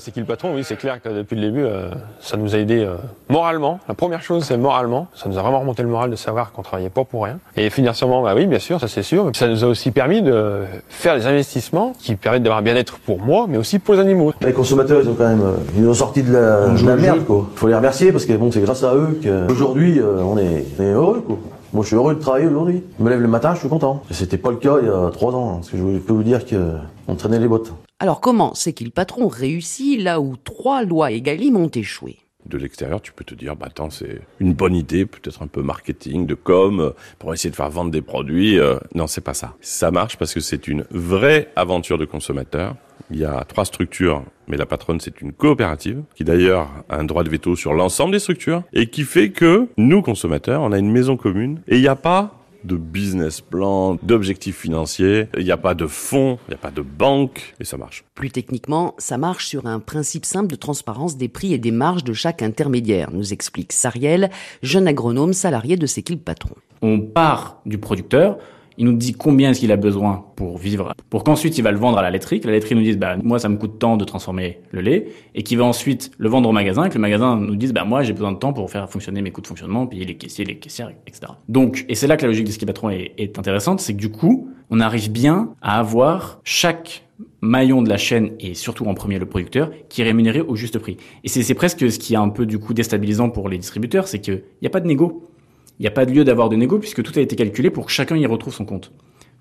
C'est 0.00 0.10
qui 0.10 0.20
le 0.20 0.26
patron 0.26 0.54
Oui, 0.54 0.64
c'est 0.64 0.76
clair 0.76 1.00
que 1.02 1.08
depuis 1.08 1.36
le 1.36 1.42
début, 1.42 1.64
euh, 1.64 1.90
ça 2.20 2.36
nous 2.36 2.54
a 2.54 2.58
aidé 2.58 2.78
euh, 2.84 2.96
moralement. 3.28 3.80
La 3.88 3.94
première 3.94 4.22
chose, 4.22 4.44
c'est 4.44 4.56
moralement. 4.56 5.08
Ça 5.14 5.28
nous 5.28 5.38
a 5.38 5.42
vraiment 5.42 5.60
remonté 5.60 5.82
le 5.82 5.88
moral 5.88 6.10
de 6.10 6.16
savoir 6.16 6.52
qu'on 6.52 6.62
travaillait 6.62 6.90
pas 6.90 7.04
pour 7.04 7.24
rien. 7.24 7.38
Et 7.56 7.70
financièrement, 7.70 8.22
bah 8.22 8.34
oui, 8.34 8.46
bien 8.46 8.58
sûr, 8.58 8.80
ça 8.80 8.88
c'est 8.88 9.02
sûr. 9.02 9.30
Ça 9.34 9.48
nous 9.48 9.64
a 9.64 9.66
aussi 9.66 9.90
permis 9.90 10.22
de 10.22 10.62
faire 10.88 11.16
des 11.16 11.26
investissements 11.26 11.92
qui 11.98 12.16
permettent 12.16 12.42
d'avoir 12.42 12.58
un 12.60 12.62
bien-être 12.62 12.98
pour 12.98 13.20
moi, 13.20 13.46
mais 13.48 13.58
aussi 13.58 13.78
pour 13.78 13.94
les 13.94 14.00
animaux. 14.00 14.32
Les 14.40 14.52
consommateurs, 14.52 15.00
ils 15.02 15.08
ont 15.08 15.14
quand 15.14 15.28
même, 15.28 15.42
euh, 15.42 15.54
ils 15.76 15.82
nous 15.82 15.90
ont 15.90 15.94
sorti 15.94 16.22
de 16.22 16.32
la, 16.32 16.68
de 16.68 16.86
la 16.86 16.96
merde, 16.96 17.24
quoi. 17.24 17.48
Faut 17.54 17.68
les 17.68 17.74
remercier 17.74 18.12
parce 18.12 18.24
que 18.24 18.32
bon, 18.32 18.50
c'est 18.50 18.60
grâce 18.60 18.84
à 18.84 18.94
eux 18.94 19.18
qu'aujourd'hui, 19.22 20.00
on 20.02 20.38
est, 20.38 20.64
on 20.78 20.82
est 20.82 20.92
heureux, 20.92 21.22
quoi. 21.26 21.38
Moi, 21.72 21.82
je 21.84 21.86
suis 21.88 21.96
heureux 21.96 22.14
de 22.14 22.20
travailler 22.20 22.46
aujourd'hui. 22.46 22.82
Je 22.98 23.04
me 23.04 23.08
lève 23.08 23.22
le 23.22 23.28
matin, 23.28 23.54
je 23.54 23.60
suis 23.60 23.68
content. 23.68 24.02
Et 24.10 24.14
c'était 24.14 24.36
pas 24.36 24.50
le 24.50 24.56
cas 24.56 24.76
il 24.82 24.88
y 24.88 24.90
a 24.90 25.10
trois 25.10 25.34
ans. 25.34 25.52
Hein, 25.52 25.54
parce 25.56 25.70
que 25.70 25.78
je 25.78 25.98
peux 25.98 26.12
vous 26.12 26.22
dire 26.22 26.40
qu'on 26.44 27.14
traînait 27.14 27.38
les 27.38 27.48
bottes. 27.48 27.72
Alors 28.02 28.20
comment 28.20 28.52
c'est 28.54 28.72
qu'il 28.72 28.90
patron 28.90 29.28
réussit 29.28 30.02
là 30.02 30.20
où 30.20 30.34
trois 30.36 30.82
lois 30.82 31.12
Egalim 31.12 31.56
ont 31.56 31.68
échoué? 31.68 32.16
De 32.44 32.58
l'extérieur, 32.58 33.00
tu 33.00 33.12
peux 33.12 33.22
te 33.22 33.36
dire, 33.36 33.54
bah 33.54 33.66
attends, 33.68 33.90
c'est 33.90 34.22
une 34.40 34.54
bonne 34.54 34.74
idée, 34.74 35.06
peut-être 35.06 35.40
un 35.40 35.46
peu 35.46 35.62
marketing, 35.62 36.26
de 36.26 36.34
com, 36.34 36.94
pour 37.20 37.32
essayer 37.32 37.52
de 37.52 37.54
faire 37.54 37.70
vendre 37.70 37.92
des 37.92 38.02
produits. 38.02 38.58
Euh, 38.58 38.80
non, 38.96 39.06
c'est 39.06 39.20
pas 39.20 39.34
ça. 39.34 39.54
Ça 39.60 39.92
marche 39.92 40.16
parce 40.16 40.34
que 40.34 40.40
c'est 40.40 40.66
une 40.66 40.84
vraie 40.90 41.52
aventure 41.54 41.96
de 41.96 42.04
consommateur. 42.04 42.74
Il 43.12 43.20
y 43.20 43.24
a 43.24 43.44
trois 43.44 43.64
structures, 43.64 44.24
mais 44.48 44.56
la 44.56 44.66
patronne, 44.66 44.98
c'est 44.98 45.20
une 45.20 45.32
coopérative, 45.32 46.02
qui 46.16 46.24
d'ailleurs 46.24 46.70
a 46.88 46.96
un 46.96 47.04
droit 47.04 47.22
de 47.22 47.30
veto 47.30 47.54
sur 47.54 47.72
l'ensemble 47.72 48.10
des 48.10 48.18
structures, 48.18 48.64
et 48.72 48.88
qui 48.88 49.04
fait 49.04 49.30
que 49.30 49.68
nous, 49.76 50.02
consommateurs, 50.02 50.62
on 50.62 50.72
a 50.72 50.78
une 50.78 50.90
maison 50.90 51.16
commune, 51.16 51.60
et 51.68 51.76
il 51.76 51.82
n'y 51.82 51.86
a 51.86 51.94
pas 51.94 52.41
de 52.64 52.76
business 52.76 53.40
plan, 53.40 53.98
d'objectifs 54.02 54.58
financiers, 54.58 55.28
il 55.36 55.44
n'y 55.44 55.50
a 55.50 55.56
pas 55.56 55.74
de 55.74 55.86
fonds, 55.86 56.38
il 56.48 56.50
n'y 56.50 56.54
a 56.54 56.58
pas 56.58 56.70
de 56.70 56.82
banque, 56.82 57.54
et 57.60 57.64
ça 57.64 57.76
marche. 57.76 58.04
Plus 58.14 58.30
techniquement, 58.30 58.94
ça 58.98 59.18
marche 59.18 59.46
sur 59.46 59.66
un 59.66 59.80
principe 59.80 60.24
simple 60.24 60.48
de 60.48 60.56
transparence 60.56 61.16
des 61.16 61.28
prix 61.28 61.52
et 61.52 61.58
des 61.58 61.70
marges 61.70 62.04
de 62.04 62.12
chaque 62.12 62.42
intermédiaire, 62.42 63.10
nous 63.12 63.32
explique 63.32 63.72
Sariel, 63.72 64.30
jeune 64.62 64.88
agronome 64.88 65.32
salarié 65.32 65.76
de 65.76 65.86
Séquil 65.86 66.18
Patron. 66.18 66.54
On 66.82 67.00
part 67.00 67.60
du 67.66 67.78
producteur, 67.78 68.38
il 68.78 68.84
nous 68.84 68.92
dit 68.92 69.12
combien 69.12 69.50
est-ce 69.50 69.60
qu'il 69.60 69.72
a 69.72 69.76
besoin 69.76 70.24
pour 70.36 70.58
vivre, 70.58 70.94
pour 71.10 71.24
qu'ensuite 71.24 71.58
il 71.58 71.62
va 71.62 71.72
le 71.72 71.78
vendre 71.78 71.98
à 71.98 72.02
la 72.02 72.10
laiterie, 72.10 72.40
que 72.40 72.46
la 72.46 72.52
laiterie 72.52 72.74
nous 72.74 72.82
dise 72.82 72.98
bah 72.98 73.16
moi 73.22 73.38
ça 73.38 73.48
me 73.48 73.56
coûte 73.56 73.78
tant 73.78 73.96
de 73.96 74.04
transformer 74.04 74.60
le 74.70 74.80
lait, 74.80 75.08
et 75.34 75.42
qu'il 75.42 75.58
va 75.58 75.64
ensuite 75.64 76.10
le 76.18 76.28
vendre 76.28 76.48
au 76.48 76.52
magasin, 76.52 76.84
et 76.84 76.88
que 76.88 76.94
le 76.94 77.00
magasin 77.00 77.36
nous 77.36 77.56
dise 77.56 77.72
bah 77.72 77.84
moi 77.84 78.02
j'ai 78.02 78.12
besoin 78.12 78.32
de 78.32 78.38
temps 78.38 78.52
pour 78.52 78.70
faire 78.70 78.88
fonctionner 78.90 79.22
mes 79.22 79.30
coûts 79.30 79.40
de 79.40 79.46
fonctionnement, 79.46 79.86
payer 79.86 80.04
les 80.04 80.16
caissiers, 80.16 80.44
les 80.44 80.56
caissières, 80.56 80.90
etc. 81.06 81.32
Donc 81.48 81.84
et 81.88 81.94
c'est 81.94 82.06
là 82.06 82.16
que 82.16 82.22
la 82.22 82.28
logique 82.28 82.46
de 82.46 82.52
ski 82.52 82.66
patron 82.66 82.90
est, 82.90 83.12
est 83.18 83.38
intéressante, 83.38 83.80
c'est 83.80 83.94
que 83.94 83.98
du 83.98 84.10
coup 84.10 84.48
on 84.70 84.80
arrive 84.80 85.10
bien 85.10 85.54
à 85.60 85.78
avoir 85.78 86.40
chaque 86.44 87.04
maillon 87.40 87.82
de 87.82 87.88
la 87.88 87.96
chaîne 87.96 88.32
et 88.40 88.54
surtout 88.54 88.86
en 88.86 88.94
premier 88.94 89.18
le 89.18 89.26
producteur 89.26 89.70
qui 89.88 90.00
est 90.00 90.04
rémunéré 90.04 90.40
au 90.40 90.56
juste 90.56 90.78
prix. 90.78 90.96
Et 91.24 91.28
c'est 91.28 91.54
presque 91.54 91.90
ce 91.90 91.98
qui 91.98 92.14
est 92.14 92.16
un 92.16 92.28
peu 92.28 92.46
du 92.46 92.58
coup 92.58 92.72
déstabilisant 92.72 93.30
pour 93.30 93.48
les 93.48 93.58
distributeurs, 93.58 94.08
c'est 94.08 94.20
qu'il 94.20 94.42
n'y 94.62 94.66
a 94.66 94.70
pas 94.70 94.80
de 94.80 94.86
négo 94.86 95.28
il 95.78 95.82
n'y 95.82 95.88
a 95.88 95.90
pas 95.90 96.06
de 96.06 96.12
lieu 96.12 96.24
d'avoir 96.24 96.48
de 96.48 96.56
négo 96.56 96.78
puisque 96.78 97.02
tout 97.02 97.12
a 97.16 97.22
été 97.22 97.36
calculé 97.36 97.70
pour 97.70 97.86
que 97.86 97.92
chacun 97.92 98.16
y 98.16 98.26
retrouve 98.26 98.54
son 98.54 98.64
compte. 98.64 98.92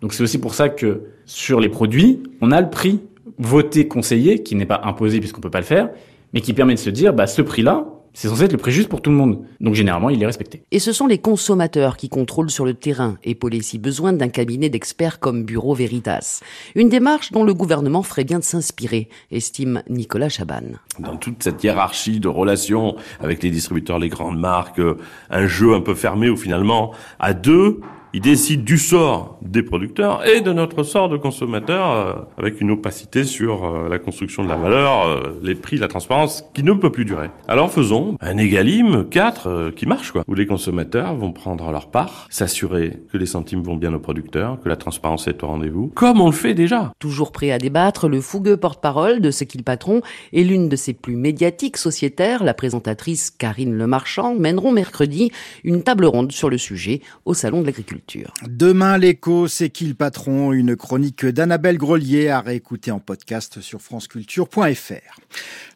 Donc 0.01 0.13
c'est 0.13 0.23
aussi 0.23 0.39
pour 0.39 0.53
ça 0.53 0.69
que 0.69 1.03
sur 1.25 1.59
les 1.59 1.69
produits, 1.69 2.23
on 2.41 2.51
a 2.51 2.59
le 2.61 2.69
prix 2.69 3.01
voté 3.37 3.87
conseillé 3.87 4.43
qui 4.43 4.55
n'est 4.55 4.65
pas 4.65 4.81
imposé 4.83 5.19
puisqu'on 5.19 5.41
peut 5.41 5.51
pas 5.51 5.59
le 5.59 5.65
faire, 5.65 5.89
mais 6.33 6.41
qui 6.41 6.53
permet 6.53 6.73
de 6.73 6.79
se 6.79 6.89
dire 6.89 7.13
bah 7.13 7.27
ce 7.27 7.41
prix-là, 7.41 7.85
c'est 8.13 8.27
censé 8.27 8.43
être 8.43 8.51
le 8.51 8.57
prix 8.57 8.71
juste 8.71 8.89
pour 8.89 9.01
tout 9.01 9.09
le 9.09 9.15
monde. 9.15 9.45
Donc 9.59 9.73
généralement, 9.73 10.09
il 10.09 10.21
est 10.21 10.25
respecté. 10.25 10.63
Et 10.71 10.79
ce 10.79 10.91
sont 10.91 11.07
les 11.07 11.17
consommateurs 11.17 11.97
qui 11.97 12.09
contrôlent 12.09 12.51
sur 12.51 12.65
le 12.65 12.73
terrain, 12.73 13.17
épaulés 13.23 13.61
si 13.61 13.77
besoin 13.77 14.13
d'un 14.13 14.29
cabinet 14.29 14.69
d'experts 14.69 15.19
comme 15.19 15.43
Bureau 15.43 15.73
Veritas. 15.73 16.41
Une 16.75 16.89
démarche 16.89 17.31
dont 17.31 17.43
le 17.43 17.53
gouvernement 17.53 18.03
ferait 18.03 18.23
bien 18.23 18.39
de 18.39 18.43
s'inspirer, 18.43 19.09
estime 19.31 19.83
Nicolas 19.89 20.29
Chaban. 20.29 20.63
Dans 20.99 21.15
toute 21.15 21.43
cette 21.43 21.63
hiérarchie 21.63 22.19
de 22.19 22.27
relations 22.27 22.95
avec 23.19 23.43
les 23.43 23.49
distributeurs, 23.49 23.99
les 23.99 24.09
grandes 24.09 24.39
marques, 24.39 24.79
euh, 24.79 24.97
un 25.29 25.47
jeu 25.47 25.73
un 25.73 25.81
peu 25.81 25.95
fermé 25.95 26.29
où 26.29 26.37
finalement, 26.37 26.93
à 27.19 27.33
deux, 27.33 27.79
il 28.13 28.21
décide 28.21 28.63
du 28.63 28.77
sort 28.77 29.37
des 29.41 29.63
producteurs 29.63 30.25
et 30.27 30.41
de 30.41 30.51
notre 30.51 30.83
sort 30.83 31.07
de 31.07 31.17
consommateurs 31.17 31.91
euh, 31.91 32.13
avec 32.37 32.59
une 32.59 32.71
opacité 32.71 33.23
sur 33.23 33.63
euh, 33.63 33.89
la 33.89 33.99
construction 33.99 34.43
de 34.43 34.49
la 34.49 34.57
valeur, 34.57 35.07
euh, 35.07 35.39
les 35.41 35.55
prix, 35.55 35.77
la 35.77 35.87
transparence 35.87 36.43
qui 36.53 36.63
ne 36.63 36.73
peut 36.73 36.91
plus 36.91 37.05
durer. 37.05 37.29
Alors 37.47 37.71
faisons 37.71 38.17
un 38.19 38.37
égalim 38.37 39.07
4 39.09 39.71
qui 39.75 39.85
marche 39.85 40.11
quoi, 40.11 40.23
où 40.27 40.33
les 40.33 40.45
consommateurs 40.45 41.15
vont 41.15 41.31
prendre 41.31 41.71
leur 41.71 41.89
part, 41.89 42.27
s'assurer 42.29 42.99
que 43.11 43.17
les 43.17 43.25
centimes 43.25 43.61
vont 43.61 43.77
bien 43.77 43.93
aux 43.93 43.99
producteurs, 43.99 44.59
que 44.61 44.67
la 44.67 44.75
transparence 44.75 45.27
est 45.27 45.43
au 45.43 45.47
rendez-vous, 45.47 45.87
comme 45.95 46.19
on 46.19 46.27
le 46.27 46.31
fait 46.33 46.53
déjà. 46.53 46.91
Toujours 46.99 47.31
prêt 47.31 47.51
à 47.51 47.59
débattre, 47.59 48.09
le 48.09 48.19
fougueux 48.19 48.57
porte-parole 48.57 49.21
de 49.21 49.31
ce 49.31 49.45
qu'il 49.45 49.63
patron 49.63 50.01
et 50.33 50.43
l'une 50.43 50.67
de 50.67 50.75
ses 50.75 50.93
plus 50.93 51.15
médiatiques 51.15 51.77
sociétaires, 51.77 52.43
la 52.43 52.53
présentatrice 52.53 53.31
Karine 53.31 53.77
Lemarchand, 53.77 54.35
mèneront 54.35 54.71
mercredi 54.71 55.31
une 55.63 55.83
table 55.83 56.05
ronde 56.05 56.31
sur 56.31 56.49
le 56.49 56.57
sujet 56.57 57.01
au 57.25 57.33
Salon 57.33 57.61
de 57.61 57.67
l'Agriculture. 57.67 58.00
Demain, 58.47 58.97
l'écho, 58.97 59.47
c'est 59.47 59.69
qui 59.69 59.85
le 59.85 59.93
patron? 59.93 60.51
Une 60.51 60.75
chronique 60.75 61.25
d'Annabelle 61.25 61.77
Grelier 61.77 62.29
à 62.29 62.41
réécouter 62.41 62.91
en 62.91 62.99
podcast 62.99 63.61
sur 63.61 63.81
franceculture.fr. 63.81 65.19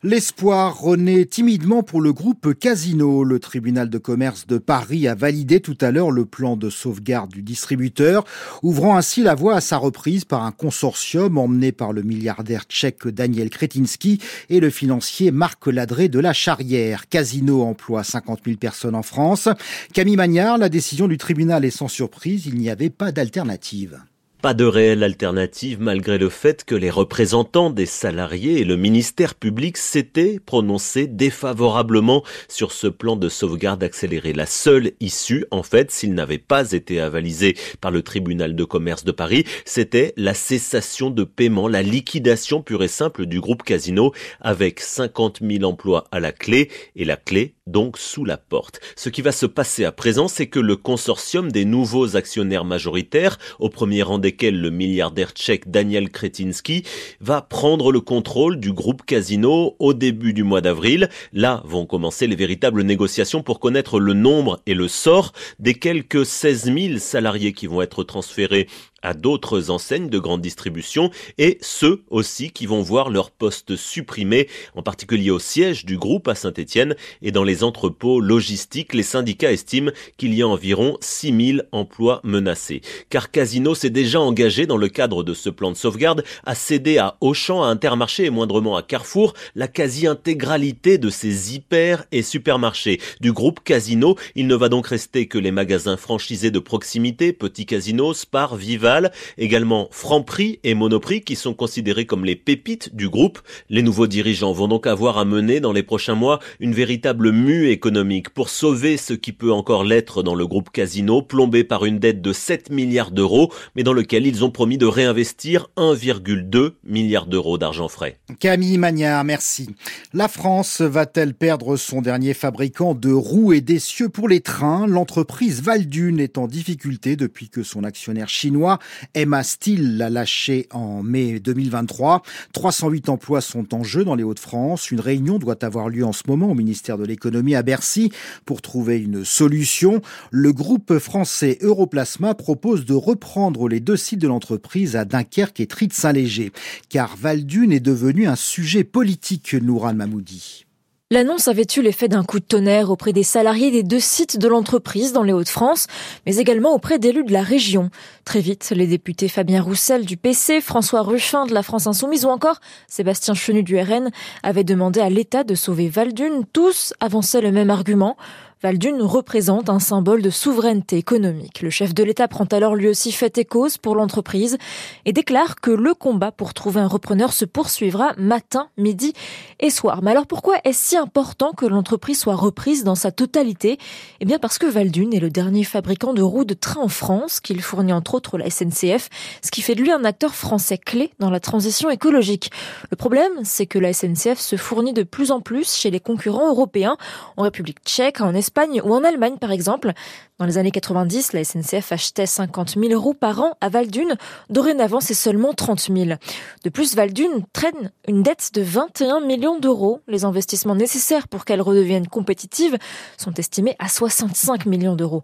L'espoir 0.04 0.80
renaît 0.80 1.26
timidement 1.26 1.84
pour 1.84 2.02
le 2.02 2.14
groupe 2.14 2.54
Casino. 2.54 3.24
Le 3.24 3.40
tribunal 3.40 3.90
de 3.90 3.98
commerce 3.98 4.48
de 4.48 4.58
Paris 4.58 5.08
a 5.08 5.16
validé 5.16 5.60
tout 5.60 5.78
à 5.82 5.92
l'heure 5.92 6.12
le 6.12 6.26
plan 6.26 6.58
de 6.58 6.70
sauvegarde 6.70 7.32
du 7.32 7.42
distributeur, 7.42 8.24
ouvrant 8.62 8.98
ainsi 8.98 9.24
la 9.24 9.36
voie 9.36 9.56
à 9.56 9.62
sa 9.62 9.78
reprise 9.78 10.26
par 10.26 10.44
un 10.44 10.52
consortium 10.52 11.38
emmené 11.38 11.72
par 11.72 11.94
le 11.94 12.04
milliardaire 12.04 12.64
tchèque 12.64 13.08
Daniel 13.08 13.50
Kretinsky 13.50 14.20
et 14.50 14.60
le 14.60 14.70
financier 14.70 15.32
Marc 15.32 15.68
Ladré 15.68 16.10
de 16.10 16.20
la 16.20 16.34
Charrière. 16.34 17.08
Casino 17.10 17.64
emploie 17.64 18.04
50 18.04 18.42
000 18.46 18.58
personnes 18.58 18.96
en 18.96 19.04
France. 19.04 19.50
Camille 19.94 20.18
Magnard, 20.18 20.58
la 20.58 20.70
décision 20.70 21.08
du 21.08 21.18
tribunal 21.18 21.66
est 21.66 21.72
sans 21.72 21.88
surprise, 21.88 22.15
il 22.48 22.56
n'y 22.56 22.70
avait 22.70 22.90
pas 22.90 23.12
d'alternative. 23.12 24.00
Pas 24.46 24.54
de 24.54 24.64
réelle 24.64 25.02
alternative 25.02 25.82
malgré 25.82 26.20
le 26.20 26.30
fait 26.30 26.64
que 26.66 26.76
les 26.76 26.92
représentants 26.92 27.72
des 27.72 27.88
salariés 27.88 28.60
et 28.60 28.64
le 28.64 28.76
ministère 28.76 29.34
public 29.34 29.76
s'étaient 29.76 30.38
prononcés 30.38 31.08
défavorablement 31.08 32.24
sur 32.48 32.72
ce 32.72 32.86
plan 32.86 33.16
de 33.16 33.28
sauvegarde 33.28 33.82
accéléré. 33.82 34.34
La 34.34 34.46
seule 34.46 34.92
issue, 35.00 35.48
en 35.50 35.64
fait, 35.64 35.90
s'il 35.90 36.14
n'avait 36.14 36.38
pas 36.38 36.74
été 36.74 37.02
avalisé 37.02 37.58
par 37.82 37.90
le 37.90 38.04
tribunal 38.04 38.56
de 38.56 38.64
commerce 38.64 39.04
de 39.04 39.12
Paris, 39.12 39.46
c'était 39.66 40.14
la 40.16 40.36
cessation 40.36 41.10
de 41.10 41.24
paiement, 41.24 41.68
la 41.68 41.82
liquidation 41.82 42.62
pure 42.62 42.84
et 42.84 42.88
simple 42.88 43.26
du 43.26 43.42
groupe 43.42 43.64
Casino 43.64 44.14
avec 44.42 44.80
50 44.80 45.40
000 45.42 45.64
emplois 45.64 46.04
à 46.12 46.20
la 46.20 46.32
clé 46.32 46.70
et 46.96 47.04
la 47.04 47.18
clé 47.18 47.56
donc 47.66 47.98
sous 47.98 48.26
la 48.26 48.38
porte. 48.38 48.80
Ce 48.96 49.10
qui 49.10 49.24
va 49.24 49.32
se 49.32 49.48
passer 49.48 49.86
à 49.86 49.92
présent, 49.92 50.28
c'est 50.28 50.46
que 50.46 50.60
le 50.60 50.76
consortium 50.76 51.52
des 51.52 51.66
nouveaux 51.66 52.16
actionnaires 52.16 52.64
majoritaires, 52.64 53.40
au 53.58 53.70
premier 53.70 54.04
rang 54.04 54.20
le 54.44 54.70
milliardaire 54.70 55.32
tchèque 55.32 55.70
Daniel 55.70 56.10
Kretinsky, 56.10 56.84
va 57.22 57.42
prendre 57.42 57.92
le 57.92 58.02
contrôle 58.02 58.60
du 58.60 58.74
groupe 58.74 59.06
Casino 59.06 59.76
au 59.80 59.94
début 59.94 60.34
du 60.34 60.44
mois 60.44 60.62
d'avril. 60.62 61.10
Là 61.34 61.64
vont 61.66 61.86
commencer 61.86 62.28
les 62.28 62.36
véritables 62.36 62.84
négociations 62.84 63.42
pour 63.42 63.60
connaître 63.60 64.00
le 64.00 64.14
nombre 64.14 64.62
et 64.66 64.74
le 64.74 64.88
sort 64.88 65.32
des 65.60 65.74
quelques 65.74 66.26
16 66.26 66.74
000 66.74 67.00
salariés 67.00 67.54
qui 67.54 67.68
vont 67.68 67.82
être 67.82 68.04
transférés 68.04 68.68
à 69.06 69.14
d'autres 69.14 69.70
enseignes 69.70 70.10
de 70.10 70.18
grande 70.18 70.42
distribution 70.42 71.12
et 71.38 71.60
ceux 71.62 72.04
aussi 72.10 72.50
qui 72.50 72.66
vont 72.66 72.82
voir 72.82 73.10
leur 73.10 73.30
poste 73.30 73.76
supprimé, 73.76 74.48
en 74.74 74.82
particulier 74.82 75.30
au 75.30 75.38
siège 75.38 75.86
du 75.86 75.98
groupe 75.98 76.28
à 76.28 76.34
Saint-Etienne 76.34 76.96
et 77.22 77.32
dans 77.32 77.44
les 77.44 77.64
entrepôts 77.64 78.20
logistiques. 78.20 78.96
Les 78.96 79.04
syndicats 79.04 79.52
estiment 79.52 79.92
qu'il 80.18 80.34
y 80.34 80.42
a 80.42 80.48
environ 80.48 80.98
6000 81.02 81.68
emplois 81.72 82.20
menacés. 82.24 82.82
Car 83.10 83.30
Casino 83.30 83.76
s'est 83.76 83.92
déjà 83.92 84.20
engagé 84.20 84.66
dans 84.66 84.78
le 84.78 84.88
cadre 84.88 85.24
de 85.24 85.36
ce 85.36 85.50
plan 85.50 85.72
de 85.72 85.78
sauvegarde 85.78 86.24
à 86.44 86.56
céder 86.56 86.98
à 86.98 87.18
Auchan, 87.22 87.64
à 87.64 87.68
Intermarché 87.68 88.26
et 88.26 88.30
moindrement 88.32 88.76
à 88.76 88.82
Carrefour 88.82 89.34
la 89.54 89.68
quasi-intégralité 89.68 90.98
de 90.98 91.12
ses 91.12 91.54
hyper 91.54 92.06
et 92.12 92.24
supermarchés. 92.24 93.00
Du 93.22 93.32
groupe 93.32 93.60
Casino, 93.64 94.16
il 94.34 94.48
ne 94.48 94.56
va 94.56 94.70
donc 94.70 94.88
rester 94.88 95.28
que 95.28 95.38
les 95.38 95.52
magasins 95.52 95.98
franchisés 95.98 96.52
de 96.52 96.60
proximité, 96.60 97.34
Petit 97.34 97.68
Casino, 97.68 98.14
Spar, 98.14 98.56
Viva 98.56 98.95
Total, 98.96 99.12
également 99.38 99.90
Franprix 99.92 100.60
et 100.64 100.74
Monoprix 100.74 101.22
qui 101.22 101.36
sont 101.36 101.54
considérés 101.54 102.06
comme 102.06 102.24
les 102.24 102.38
pépites 102.38 102.96
du 102.96 103.10
groupe. 103.10 103.40
Les 103.70 103.82
nouveaux 103.82 104.08
dirigeants 104.08 104.54
vont 104.54 104.70
donc 104.70 104.88
avoir 104.88 105.18
à 105.18 105.26
mener 105.26 105.60
dans 105.60 105.74
les 105.74 105.84
prochains 105.84 106.16
mois 106.16 106.40
une 106.62 106.74
véritable 106.74 107.34
mue 107.34 107.70
économique 107.72 108.30
pour 108.30 108.48
sauver 108.48 108.96
ce 108.96 109.14
qui 109.14 109.34
peut 109.34 109.52
encore 109.52 109.84
l'être 109.84 110.24
dans 110.24 110.36
le 110.36 110.48
groupe 110.48 110.70
Casino, 110.72 111.22
plombé 111.22 111.66
par 111.66 111.84
une 111.84 112.00
dette 112.00 112.22
de 112.22 112.32
7 112.32 112.70
milliards 112.70 113.12
d'euros, 113.12 113.52
mais 113.76 113.84
dans 113.84 113.92
lequel 113.92 114.26
ils 114.28 114.46
ont 114.46 114.52
promis 114.52 114.78
de 114.78 114.86
réinvestir 114.86 115.68
1,2 115.76 116.72
milliard 116.86 117.26
d'euros 117.26 117.58
d'argent 117.58 117.90
frais. 117.90 118.18
Camille 118.40 118.78
Magnard, 118.78 119.26
merci. 119.26 119.70
La 120.14 120.30
France 120.30 120.80
va-t-elle 120.80 121.34
perdre 121.34 121.76
son 121.76 122.02
dernier 122.02 122.34
fabricant 122.34 122.96
de 122.96 123.12
roues 123.12 123.52
et 123.52 123.62
d'essieux 123.62 124.08
pour 124.08 124.30
les 124.30 124.40
trains? 124.40 124.88
L'entreprise 124.88 125.62
Valdune 125.62 126.22
est 126.22 126.38
en 126.38 126.48
difficulté 126.48 127.18
depuis 127.18 127.50
que 127.50 127.62
son 127.62 127.84
actionnaire 127.84 128.30
chinois 128.30 128.80
Emma 129.14 129.44
Steel 129.44 129.98
l'a 129.98 130.10
lâché 130.10 130.68
en 130.72 131.04
mai 131.04 131.40
2023. 131.40 132.22
308 132.54 133.10
emplois 133.10 133.42
sont 133.42 133.74
en 133.74 133.84
jeu 133.84 134.04
dans 134.04 134.16
les 134.16 134.24
Hauts-de-France. 134.24 134.92
Une 134.92 135.00
réunion 135.00 135.40
doit 135.40 135.64
avoir 135.64 135.90
lieu 135.90 136.06
en 136.06 136.14
ce 136.14 136.24
moment 136.28 136.52
au 136.52 136.56
ministère 136.56 136.98
de 136.98 137.06
l'économie 137.06 137.56
à 137.56 137.64
Bercy 137.64 138.12
pour 138.46 138.62
trouver 138.62 139.00
une 139.00 139.26
solution. 139.26 140.02
Le 140.32 140.54
groupe 140.54 140.98
français 141.00 141.58
Europlasma 141.62 142.34
propose 142.34 142.86
de 142.86 142.94
reprendre 142.94 143.68
les 143.68 143.80
deux 143.80 143.98
sites 143.98 144.22
de 144.22 144.28
l'entreprise 144.28 144.96
à 144.96 145.06
Dunkerque 145.06 145.60
et 145.60 145.68
Tritte-Saint-Léger, 145.68 146.52
car 146.90 147.16
Valdune 147.18 147.72
est 147.72 147.80
devenu 147.80 148.28
un 148.28 148.36
sujet 148.36 148.84
politique, 148.84 149.54
Nouran 149.54 149.94
Mamoudi. 149.94 150.65
L'annonce 151.12 151.48
avait 151.48 151.68
eu 151.78 151.84
l'effet 151.84 152.08
d'un 152.08 152.24
coup 152.24 152.40
de 152.40 152.46
tonnerre 152.46 152.90
auprès 152.90 153.14
des 153.14 153.22
salariés 153.22 153.70
des 153.70 153.84
deux 153.84 154.00
sites 154.00 154.40
de 154.40 154.48
l'entreprise 154.48 155.14
dans 155.14 155.22
les 155.22 155.34
Hauts-de-France, 155.34 155.86
mais 156.26 156.38
également 156.38 156.74
auprès 156.74 156.98
d'élus 156.98 157.24
de 157.24 157.32
la 157.32 157.44
région? 157.44 157.92
Très 158.24 158.40
vite, 158.40 158.74
les 158.76 158.88
députés 158.88 159.28
Fabien 159.28 159.62
Roussel 159.62 160.04
du 160.04 160.18
PC, 160.18 160.62
François 160.62 161.04
Ruffin 161.04 161.46
de 161.46 161.54
la 161.54 161.62
France 161.62 161.86
Insoumise 161.86 162.26
ou 162.26 162.30
encore 162.30 162.60
Sébastien 162.88 163.36
Chenu 163.36 163.62
du 163.62 163.80
RN 163.80 164.10
avaient 164.42 164.64
demandé 164.64 165.00
à 165.00 165.12
l'État 165.12 165.44
de 165.44 165.54
sauver 165.54 165.90
Valdune. 165.90 166.44
Tous 166.52 166.96
avançaient 167.00 167.42
le 167.42 167.52
même 167.52 167.70
argument. 167.70 168.18
Valdune 168.66 169.04
représente 169.04 169.70
un 169.70 169.78
symbole 169.78 170.24
de 170.24 170.32
souveraineté 170.32 170.98
économique. 170.98 171.62
Le 171.62 171.70
chef 171.70 171.94
de 171.94 172.04
l'État 172.04 172.28
prend 172.28 172.46
alors 172.46 172.74
lui 172.74 172.88
aussi 172.88 173.12
fait 173.12 173.38
et 173.38 173.46
cause 173.46 173.78
pour 173.78 173.94
l'entreprise 173.94 174.58
et 175.06 175.14
déclare 175.14 175.62
que 175.62 175.70
le 175.70 175.94
combat 175.94 176.32
pour 176.32 176.56
trouver 176.56 176.82
un 176.82 176.88
repreneur 176.88 177.32
se 177.32 177.46
poursuivra 177.46 178.14
matin, 178.18 178.70
midi 178.76 179.14
et 179.60 179.70
soir. 179.70 180.02
Mais 180.02 180.10
alors 180.10 180.26
pourquoi 180.26 180.56
est-ce 180.64 180.84
si 180.84 180.98
important 180.98 181.52
que 181.52 181.68
l'entreprise 181.68 182.20
soit 182.20 182.34
reprise 182.34 182.84
dans 182.84 182.96
sa 182.96 183.12
totalité? 183.12 183.78
Eh 184.20 184.26
bien 184.26 184.40
parce 184.40 184.58
que 184.58 184.66
Valdune 184.66 185.14
est 185.14 185.20
le 185.20 185.30
dernier 185.30 185.64
fabricant 185.64 186.16
de 186.16 186.24
roues 186.24 186.44
de 186.44 186.56
train 186.56 186.82
en 186.82 186.88
France, 186.88 187.42
qu'il 187.42 187.62
fournit 187.62 187.94
entre 187.94 188.16
autres 188.16 188.40
la 188.40 188.50
SNCF, 188.50 189.10
ce 189.44 189.52
qui 189.52 189.62
fait 189.62 189.76
de 189.76 189.82
lui 189.84 189.92
un 189.92 190.04
acteur 190.06 190.34
français 190.34 190.80
clé 190.80 191.12
dans 191.20 191.30
la 191.30 191.40
transition 191.40 191.92
écologique. 191.92 192.50
Le 192.90 192.98
problème, 192.98 193.32
c'est 193.44 193.68
que 193.68 193.78
la 193.78 193.94
SNCF 193.94 194.40
se 194.40 194.56
fournit 194.56 194.94
de 194.94 195.04
plus 195.04 195.30
en 195.30 195.40
plus 195.40 195.72
chez 195.72 195.92
les 195.92 196.00
concurrents 196.00 196.50
européens, 196.50 196.98
en 197.38 197.44
République 197.44 197.84
tchèque, 197.86 198.22
en 198.22 198.34
Espagne, 198.34 198.55
ou 198.84 198.94
en 198.94 199.04
Allemagne 199.04 199.38
par 199.38 199.52
exemple. 199.52 199.92
Dans 200.40 200.46
les 200.46 200.58
années 200.58 200.72
90, 200.72 201.34
la 201.34 201.44
SNCF 201.44 201.92
achetait 201.92 202.26
50 202.26 202.76
000 202.78 202.92
euros 202.92 203.14
par 203.14 203.40
an 203.42 203.54
à 203.62 203.70
Valdune. 203.70 204.16
Dorénavant, 204.50 205.00
c'est 205.00 205.14
seulement 205.14 205.54
30 205.54 205.92
000. 205.94 206.18
De 206.64 206.70
plus, 206.70 206.96
Valdune 206.96 207.46
traîne 207.54 207.92
une 208.08 208.24
dette 208.24 208.52
de 208.54 208.62
21 208.62 209.22
millions 209.22 209.60
d'euros. 209.60 210.02
Les 210.08 210.26
investissements 210.26 210.76
nécessaires 210.76 211.28
pour 211.28 211.46
qu'elle 211.46 211.62
redevienne 211.62 212.08
compétitive 212.08 212.78
sont 213.18 213.34
estimés 213.34 213.76
à 213.80 213.88
65 213.88 214.66
millions 214.66 214.96
d'euros. 214.96 215.24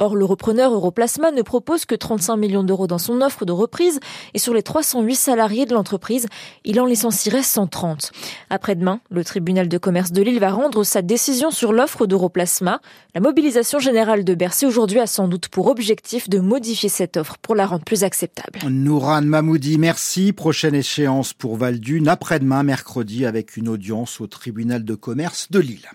Or, 0.00 0.14
le 0.14 0.24
repreneur 0.24 0.72
Europlasma 0.72 1.32
ne 1.32 1.42
propose 1.42 1.84
que 1.84 1.96
35 1.96 2.36
millions 2.36 2.62
d'euros 2.62 2.86
dans 2.86 2.98
son 2.98 3.20
offre 3.20 3.44
de 3.44 3.52
reprise 3.52 3.98
et 4.32 4.38
sur 4.38 4.54
les 4.54 4.62
308 4.62 5.14
salariés 5.16 5.66
de 5.66 5.74
l'entreprise, 5.74 6.26
il 6.64 6.80
en 6.80 6.86
licencierait 6.86 7.42
130. 7.42 8.12
Après-demain, 8.48 9.00
le 9.10 9.24
tribunal 9.24 9.68
de 9.68 9.76
commerce 9.76 10.12
de 10.12 10.22
Lille 10.22 10.38
va 10.38 10.50
rendre 10.50 10.84
sa 10.84 11.02
décision 11.02 11.50
sur 11.50 11.72
l'offre 11.72 12.06
d'Europlasma. 12.06 12.80
La 13.16 13.20
mobilisation 13.20 13.80
générale 13.80 14.22
de 14.22 14.34
Bercy 14.34 14.66
aujourd'hui 14.66 15.00
a 15.00 15.08
sans 15.08 15.26
doute 15.26 15.48
pour 15.48 15.66
objectif 15.66 16.28
de 16.28 16.38
modifier 16.38 16.88
cette 16.88 17.16
offre 17.16 17.36
pour 17.42 17.56
la 17.56 17.66
rendre 17.66 17.84
plus 17.84 18.04
acceptable. 18.04 18.60
Nouran 18.70 19.22
Mamoudi, 19.22 19.78
merci. 19.78 20.32
Prochaine 20.32 20.76
échéance 20.76 21.32
pour 21.32 21.56
Valdune 21.56 22.06
après-demain, 22.06 22.62
mercredi, 22.62 23.26
avec 23.26 23.56
une 23.56 23.68
audience 23.68 24.20
au 24.20 24.28
tribunal 24.28 24.84
de 24.84 24.94
commerce 24.94 25.50
de 25.50 25.58
Lille. 25.58 25.88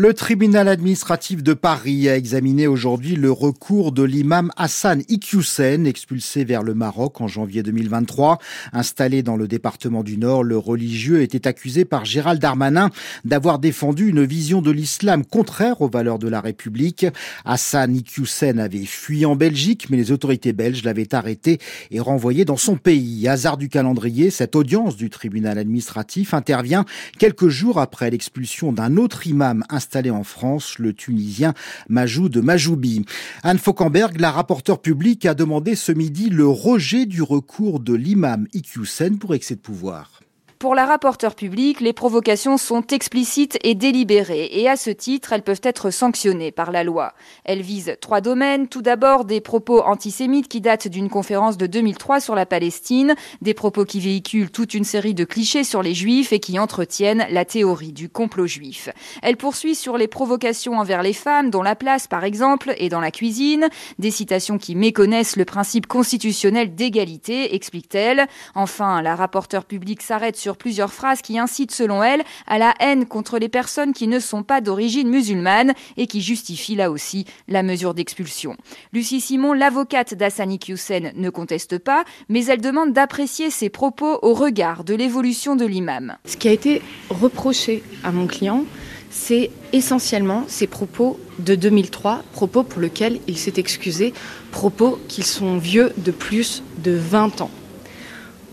Le 0.00 0.14
tribunal 0.14 0.68
administratif 0.68 1.42
de 1.42 1.54
Paris 1.54 2.08
a 2.08 2.16
examiné 2.16 2.68
aujourd'hui 2.68 3.16
le 3.16 3.32
recours 3.32 3.90
de 3.90 4.04
l'imam 4.04 4.52
Hassan 4.56 5.02
Iqiyoussen, 5.08 5.88
expulsé 5.88 6.44
vers 6.44 6.62
le 6.62 6.72
Maroc 6.72 7.20
en 7.20 7.26
janvier 7.26 7.64
2023. 7.64 8.38
Installé 8.72 9.24
dans 9.24 9.34
le 9.34 9.48
département 9.48 10.04
du 10.04 10.16
Nord, 10.16 10.44
le 10.44 10.56
religieux 10.56 11.20
était 11.22 11.48
accusé 11.48 11.84
par 11.84 12.04
Gérald 12.04 12.40
Darmanin 12.40 12.90
d'avoir 13.24 13.58
défendu 13.58 14.08
une 14.08 14.24
vision 14.24 14.62
de 14.62 14.70
l'islam 14.70 15.24
contraire 15.24 15.82
aux 15.82 15.88
valeurs 15.88 16.20
de 16.20 16.28
la 16.28 16.40
République. 16.40 17.04
Hassan 17.44 17.96
Iqiyoussen 17.96 18.60
avait 18.60 18.86
fui 18.86 19.26
en 19.26 19.34
Belgique, 19.34 19.90
mais 19.90 19.96
les 19.96 20.12
autorités 20.12 20.52
belges 20.52 20.84
l'avaient 20.84 21.12
arrêté 21.12 21.58
et 21.90 21.98
renvoyé 21.98 22.44
dans 22.44 22.56
son 22.56 22.76
pays. 22.76 23.26
Hasard 23.26 23.56
du 23.56 23.68
calendrier, 23.68 24.30
cette 24.30 24.54
audience 24.54 24.94
du 24.94 25.10
tribunal 25.10 25.58
administratif 25.58 26.34
intervient 26.34 26.84
quelques 27.18 27.48
jours 27.48 27.80
après 27.80 28.12
l'expulsion 28.12 28.72
d'un 28.72 28.96
autre 28.96 29.26
imam 29.26 29.64
installé 29.88 30.10
en 30.10 30.22
France, 30.22 30.78
le 30.78 30.92
Tunisien 30.92 31.54
Majou 31.88 32.28
de 32.28 32.42
Majoubi. 32.42 33.06
Anne 33.42 33.56
Fauquemberg, 33.56 34.20
la 34.20 34.30
rapporteure 34.30 34.82
publique, 34.82 35.24
a 35.24 35.32
demandé 35.32 35.74
ce 35.76 35.92
midi 35.92 36.28
le 36.28 36.46
rejet 36.46 37.06
du 37.06 37.22
recours 37.22 37.80
de 37.80 37.94
l'imam 37.94 38.46
Iqiyoussen 38.52 39.18
pour 39.18 39.34
excès 39.34 39.54
de 39.54 39.60
pouvoir. 39.60 40.20
Pour 40.58 40.74
la 40.74 40.86
rapporteure 40.86 41.36
publique, 41.36 41.80
les 41.80 41.92
provocations 41.92 42.56
sont 42.56 42.82
explicites 42.88 43.60
et 43.62 43.76
délibérées, 43.76 44.48
et 44.50 44.68
à 44.68 44.76
ce 44.76 44.90
titre, 44.90 45.32
elles 45.32 45.44
peuvent 45.44 45.60
être 45.62 45.92
sanctionnées 45.92 46.50
par 46.50 46.72
la 46.72 46.82
loi. 46.82 47.14
Elles 47.44 47.62
visent 47.62 47.96
trois 48.00 48.20
domaines. 48.20 48.66
Tout 48.66 48.82
d'abord, 48.82 49.24
des 49.24 49.40
propos 49.40 49.82
antisémites 49.82 50.48
qui 50.48 50.60
datent 50.60 50.88
d'une 50.88 51.10
conférence 51.10 51.58
de 51.58 51.68
2003 51.68 52.18
sur 52.18 52.34
la 52.34 52.44
Palestine, 52.44 53.14
des 53.40 53.54
propos 53.54 53.84
qui 53.84 54.00
véhiculent 54.00 54.50
toute 54.50 54.74
une 54.74 54.82
série 54.82 55.14
de 55.14 55.22
clichés 55.22 55.62
sur 55.62 55.80
les 55.80 55.94
juifs 55.94 56.32
et 56.32 56.40
qui 56.40 56.58
entretiennent 56.58 57.28
la 57.30 57.44
théorie 57.44 57.92
du 57.92 58.08
complot 58.08 58.48
juif. 58.48 58.88
Elle 59.22 59.36
poursuit 59.36 59.76
sur 59.76 59.96
les 59.96 60.08
provocations 60.08 60.76
envers 60.80 61.04
les 61.04 61.12
femmes, 61.12 61.50
dont 61.50 61.62
la 61.62 61.76
place, 61.76 62.08
par 62.08 62.24
exemple, 62.24 62.74
est 62.78 62.88
dans 62.88 63.00
la 63.00 63.12
cuisine, 63.12 63.68
des 64.00 64.10
citations 64.10 64.58
qui 64.58 64.74
méconnaissent 64.74 65.36
le 65.36 65.44
principe 65.44 65.86
constitutionnel 65.86 66.74
d'égalité, 66.74 67.54
explique-t-elle. 67.54 68.26
Enfin, 68.56 69.02
la 69.02 69.14
rapporteure 69.14 69.64
publique 69.64 70.02
s'arrête 70.02 70.36
sur 70.36 70.47
sur 70.48 70.56
plusieurs 70.56 70.94
phrases 70.94 71.20
qui 71.20 71.38
incitent, 71.38 71.72
selon 71.72 72.02
elle, 72.02 72.22
à 72.46 72.56
la 72.56 72.72
haine 72.80 73.04
contre 73.04 73.38
les 73.38 73.50
personnes 73.50 73.92
qui 73.92 74.06
ne 74.06 74.18
sont 74.18 74.42
pas 74.42 74.62
d'origine 74.62 75.10
musulmane 75.10 75.74
et 75.98 76.06
qui 76.06 76.22
justifient 76.22 76.74
là 76.74 76.90
aussi 76.90 77.26
la 77.48 77.62
mesure 77.62 77.92
d'expulsion. 77.92 78.56
Lucie 78.94 79.20
Simon, 79.20 79.52
l'avocate 79.52 80.14
d'Assani 80.14 80.58
Hussein, 80.66 81.10
ne 81.14 81.28
conteste 81.28 81.76
pas, 81.76 82.02
mais 82.30 82.46
elle 82.46 82.62
demande 82.62 82.94
d'apprécier 82.94 83.50
ses 83.50 83.68
propos 83.68 84.20
au 84.22 84.32
regard 84.32 84.84
de 84.84 84.94
l'évolution 84.94 85.54
de 85.54 85.66
l'imam. 85.66 86.16
Ce 86.24 86.38
qui 86.38 86.48
a 86.48 86.52
été 86.52 86.80
reproché 87.10 87.82
à 88.02 88.10
mon 88.10 88.26
client, 88.26 88.64
c'est 89.10 89.50
essentiellement 89.74 90.44
ses 90.48 90.66
propos 90.66 91.20
de 91.40 91.56
2003, 91.56 92.22
propos 92.32 92.62
pour 92.62 92.80
lesquels 92.80 93.20
il 93.28 93.36
s'est 93.36 93.58
excusé, 93.58 94.14
propos 94.50 94.98
qui 95.08 95.20
sont 95.20 95.58
vieux 95.58 95.92
de 95.98 96.10
plus 96.10 96.62
de 96.78 96.92
20 96.92 97.42
ans. 97.42 97.50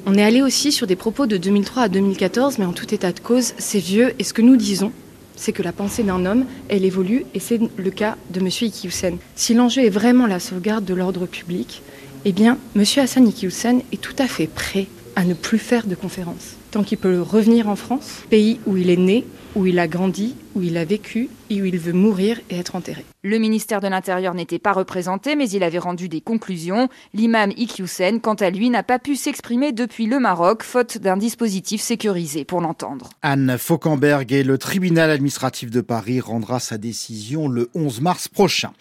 On 0.07 0.13
est 0.13 0.23
allé 0.23 0.43
aussi 0.43 0.71
sur 0.71 0.85
des 0.85 0.95
propos 0.95 1.25
de 1.25 1.35
2003 1.35 1.83
à 1.83 1.89
2014, 1.89 2.59
mais 2.59 2.65
en 2.65 2.73
tout 2.73 2.93
état 2.93 3.11
de 3.11 3.19
cause, 3.19 3.53
c'est 3.57 3.79
vieux. 3.79 4.13
Et 4.19 4.23
ce 4.23 4.33
que 4.33 4.43
nous 4.43 4.55
disons, 4.55 4.91
c'est 5.35 5.51
que 5.51 5.63
la 5.63 5.71
pensée 5.71 6.03
d'un 6.03 6.27
homme, 6.27 6.45
elle 6.69 6.85
évolue, 6.85 7.25
et 7.33 7.39
c'est 7.39 7.59
le 7.75 7.89
cas 7.89 8.15
de 8.29 8.39
M. 8.39 8.47
Iqiyoussen. 8.47 9.17
Si 9.35 9.55
l'enjeu 9.55 9.83
est 9.83 9.89
vraiment 9.89 10.27
la 10.27 10.39
sauvegarde 10.39 10.85
de 10.85 10.93
l'ordre 10.93 11.25
public, 11.25 11.81
eh 12.23 12.33
bien, 12.33 12.59
M. 12.75 12.83
Hassan 12.97 13.27
Iqiyoussen 13.27 13.81
est 13.91 13.99
tout 13.99 14.15
à 14.19 14.27
fait 14.27 14.45
prêt 14.45 14.85
à 15.15 15.25
ne 15.25 15.33
plus 15.33 15.57
faire 15.57 15.87
de 15.87 15.95
conférences. 15.95 16.55
Tant 16.75 16.83
qu'il 16.83 16.97
peut 16.97 17.21
revenir 17.21 17.69
en 17.69 17.77
France, 17.77 18.25
pays 18.29 18.59
où 18.65 18.75
il 18.75 18.89
est 18.89 18.97
né, 18.97 19.23
où 19.55 19.65
il 19.65 19.79
a 19.79 19.87
grandi, 19.87 20.35
où 20.55 20.61
il 20.61 20.75
a 20.75 20.83
vécu 20.83 21.29
et 21.49 21.61
où 21.61 21.65
il 21.65 21.79
veut 21.79 21.93
mourir 21.93 22.39
et 22.49 22.57
être 22.57 22.75
enterré. 22.75 23.05
Le 23.23 23.37
ministère 23.37 23.79
de 23.79 23.87
l'Intérieur 23.87 24.33
n'était 24.33 24.59
pas 24.59 24.73
représenté, 24.73 25.35
mais 25.35 25.49
il 25.49 25.63
avait 25.63 25.79
rendu 25.79 26.09
des 26.09 26.19
conclusions. 26.19 26.89
L'imam 27.13 27.51
Iqiyoussen, 27.55 28.19
quant 28.19 28.33
à 28.33 28.49
lui, 28.49 28.69
n'a 28.69 28.83
pas 28.83 28.99
pu 28.99 29.15
s'exprimer 29.15 29.71
depuis 29.71 30.05
le 30.05 30.19
Maroc, 30.19 30.63
faute 30.63 30.97
d'un 30.97 31.15
dispositif 31.15 31.81
sécurisé 31.81 32.43
pour 32.43 32.59
l'entendre. 32.59 33.09
Anne 33.21 33.57
Fauquemberg 33.57 34.31
et 34.33 34.43
le 34.43 34.57
tribunal 34.57 35.09
administratif 35.11 35.71
de 35.71 35.81
Paris 35.81 36.19
rendra 36.19 36.59
sa 36.59 36.77
décision 36.77 37.47
le 37.47 37.69
11 37.73 38.01
mars 38.01 38.27
prochain. 38.27 38.71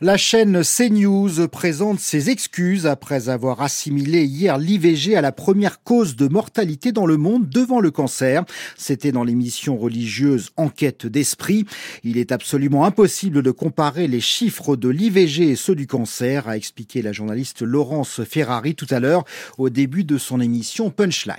La 0.00 0.16
chaîne 0.16 0.62
CNews 0.64 1.46
présente 1.46 2.00
ses 2.00 2.28
excuses 2.28 2.88
après 2.88 3.28
avoir 3.28 3.62
assimilé 3.62 4.24
hier 4.24 4.58
l'IVG 4.58 5.14
à 5.14 5.20
la 5.20 5.30
première 5.30 5.84
cause 5.84 6.16
de 6.16 6.26
mortalité 6.26 6.90
dans 6.90 7.06
le 7.06 7.16
monde 7.16 7.31
devant 7.38 7.80
le 7.80 7.90
cancer. 7.90 8.44
C'était 8.76 9.12
dans 9.12 9.24
l'émission 9.24 9.76
religieuse 9.76 10.50
Enquête 10.56 11.06
d'esprit. 11.06 11.66
Il 12.04 12.18
est 12.18 12.32
absolument 12.32 12.84
impossible 12.84 13.42
de 13.42 13.50
comparer 13.50 14.08
les 14.08 14.20
chiffres 14.20 14.76
de 14.76 14.88
l'IVG 14.88 15.50
et 15.50 15.56
ceux 15.56 15.74
du 15.74 15.86
cancer, 15.86 16.48
a 16.48 16.56
expliqué 16.56 17.02
la 17.02 17.12
journaliste 17.12 17.62
Laurence 17.62 18.22
Ferrari 18.24 18.74
tout 18.74 18.86
à 18.90 19.00
l'heure 19.00 19.24
au 19.58 19.70
début 19.70 20.04
de 20.04 20.18
son 20.18 20.40
émission 20.40 20.90
Punchline. 20.90 21.36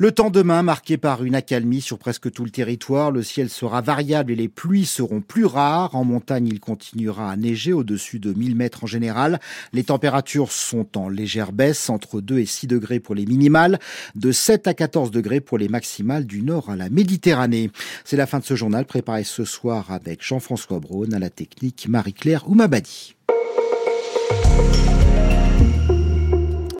Le 0.00 0.12
temps 0.12 0.30
demain 0.30 0.62
marqué 0.62 0.96
par 0.96 1.24
une 1.24 1.34
accalmie 1.34 1.82
sur 1.82 1.98
presque 1.98 2.32
tout 2.32 2.44
le 2.44 2.50
territoire. 2.50 3.10
Le 3.10 3.22
ciel 3.22 3.50
sera 3.50 3.82
variable 3.82 4.32
et 4.32 4.34
les 4.34 4.48
pluies 4.48 4.86
seront 4.86 5.20
plus 5.20 5.44
rares. 5.44 5.94
En 5.94 6.04
montagne, 6.04 6.46
il 6.46 6.58
continuera 6.58 7.30
à 7.30 7.36
neiger 7.36 7.74
au-dessus 7.74 8.18
de 8.18 8.32
1000 8.32 8.56
mètres 8.56 8.84
en 8.84 8.86
général. 8.86 9.40
Les 9.74 9.84
températures 9.84 10.52
sont 10.52 10.96
en 10.96 11.10
légère 11.10 11.52
baisse, 11.52 11.90
entre 11.90 12.22
2 12.22 12.38
et 12.38 12.46
6 12.46 12.66
degrés 12.66 12.98
pour 12.98 13.14
les 13.14 13.26
minimales, 13.26 13.78
de 14.14 14.32
7 14.32 14.66
à 14.68 14.72
14 15.10 15.12
degrés 15.12 15.40
pour 15.40 15.58
les 15.58 15.68
maximales 15.68 16.24
du 16.24 16.42
nord 16.42 16.70
à 16.70 16.76
la 16.76 16.88
Méditerranée. 16.88 17.70
C'est 18.04 18.16
la 18.16 18.26
fin 18.26 18.38
de 18.38 18.44
ce 18.44 18.54
journal 18.54 18.84
préparé 18.84 19.24
ce 19.24 19.44
soir 19.44 19.90
avec 19.90 20.24
Jean-François 20.24 20.78
Braun 20.78 21.12
à 21.12 21.18
la 21.18 21.30
technique 21.30 21.86
Marie-Claire 21.88 22.48
Oumabadi. 22.48 23.16